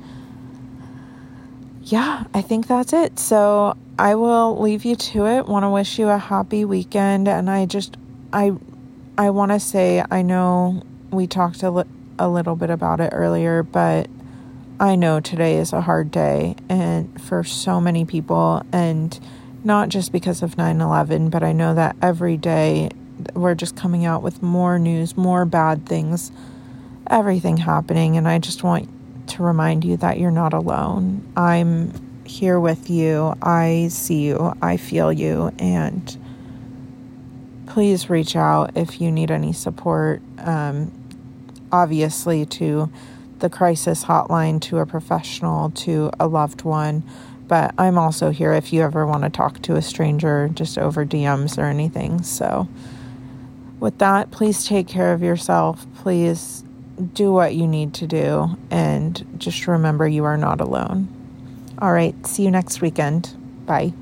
yeah, 1.83 2.25
I 2.33 2.41
think 2.41 2.67
that's 2.67 2.93
it. 2.93 3.17
So 3.17 3.75
I 3.97 4.15
will 4.15 4.61
leave 4.61 4.85
you 4.85 4.95
to 4.95 5.25
it. 5.25 5.47
Want 5.47 5.63
to 5.63 5.69
wish 5.69 5.97
you 5.97 6.09
a 6.09 6.17
happy 6.17 6.63
weekend. 6.63 7.27
And 7.27 7.49
I 7.49 7.65
just, 7.65 7.97
I, 8.31 8.51
I 9.17 9.31
want 9.31 9.51
to 9.51 9.59
say, 9.59 10.03
I 10.11 10.21
know 10.21 10.83
we 11.09 11.25
talked 11.25 11.63
a, 11.63 11.71
li- 11.71 11.89
a 12.19 12.29
little 12.29 12.55
bit 12.55 12.69
about 12.69 12.99
it 12.99 13.09
earlier, 13.11 13.63
but 13.63 14.07
I 14.79 14.95
know 14.95 15.19
today 15.19 15.57
is 15.57 15.73
a 15.73 15.81
hard 15.81 16.11
day 16.11 16.55
and 16.69 17.21
for 17.21 17.43
so 17.43 17.81
many 17.81 18.05
people 18.05 18.63
and 18.71 19.19
not 19.63 19.89
just 19.89 20.11
because 20.11 20.41
of 20.41 20.55
9/11, 20.55 21.31
but 21.31 21.43
I 21.43 21.51
know 21.51 21.73
that 21.73 21.95
every 22.01 22.37
day 22.37 22.91
we're 23.33 23.55
just 23.55 23.75
coming 23.75 24.05
out 24.05 24.23
with 24.23 24.41
more 24.41 24.79
news, 24.79 25.15
more 25.17 25.45
bad 25.45 25.85
things, 25.85 26.31
everything 27.07 27.57
happening 27.57 28.17
and 28.17 28.27
I 28.27 28.39
just 28.39 28.63
want 28.63 28.89
to 29.29 29.43
remind 29.43 29.83
you 29.85 29.97
that 29.97 30.19
you're 30.19 30.31
not 30.31 30.53
alone. 30.53 31.31
I'm 31.35 31.93
here 32.25 32.59
with 32.59 32.89
you. 32.89 33.35
I 33.41 33.87
see 33.89 34.21
you. 34.21 34.53
I 34.61 34.77
feel 34.77 35.11
you. 35.11 35.51
And 35.59 36.17
please 37.67 38.09
reach 38.09 38.35
out 38.35 38.75
if 38.75 39.01
you 39.01 39.11
need 39.11 39.31
any 39.31 39.53
support. 39.53 40.21
Um, 40.37 40.91
obviously, 41.71 42.45
to 42.45 42.91
the 43.39 43.49
crisis 43.49 44.05
hotline, 44.05 44.61
to 44.61 44.79
a 44.79 44.85
professional, 44.85 45.71
to 45.71 46.11
a 46.19 46.27
loved 46.27 46.63
one. 46.63 47.03
But 47.47 47.73
I'm 47.77 47.97
also 47.97 48.29
here 48.29 48.53
if 48.53 48.71
you 48.71 48.83
ever 48.83 49.07
want 49.07 49.23
to 49.23 49.29
talk 49.29 49.61
to 49.63 49.75
a 49.75 49.81
stranger 49.81 50.49
just 50.53 50.77
over 50.77 51.05
DMs 51.05 51.57
or 51.57 51.65
anything. 51.65 52.21
So, 52.21 52.67
with 53.79 53.97
that, 53.99 54.31
please 54.31 54.65
take 54.65 54.87
care 54.87 55.13
of 55.13 55.21
yourself. 55.21 55.85
Please 55.95 56.63
do 57.13 57.31
what 57.31 57.55
you 57.55 57.67
need 57.67 57.93
to 57.95 58.07
do 58.07 58.57
and 58.69 59.25
just 59.37 59.67
remember 59.67 60.07
you 60.07 60.25
are 60.25 60.37
not 60.37 60.59
alone. 60.59 61.07
All 61.81 61.91
right, 61.91 62.13
see 62.27 62.43
you 62.43 62.51
next 62.51 62.81
weekend. 62.81 63.35
Bye. 63.65 63.93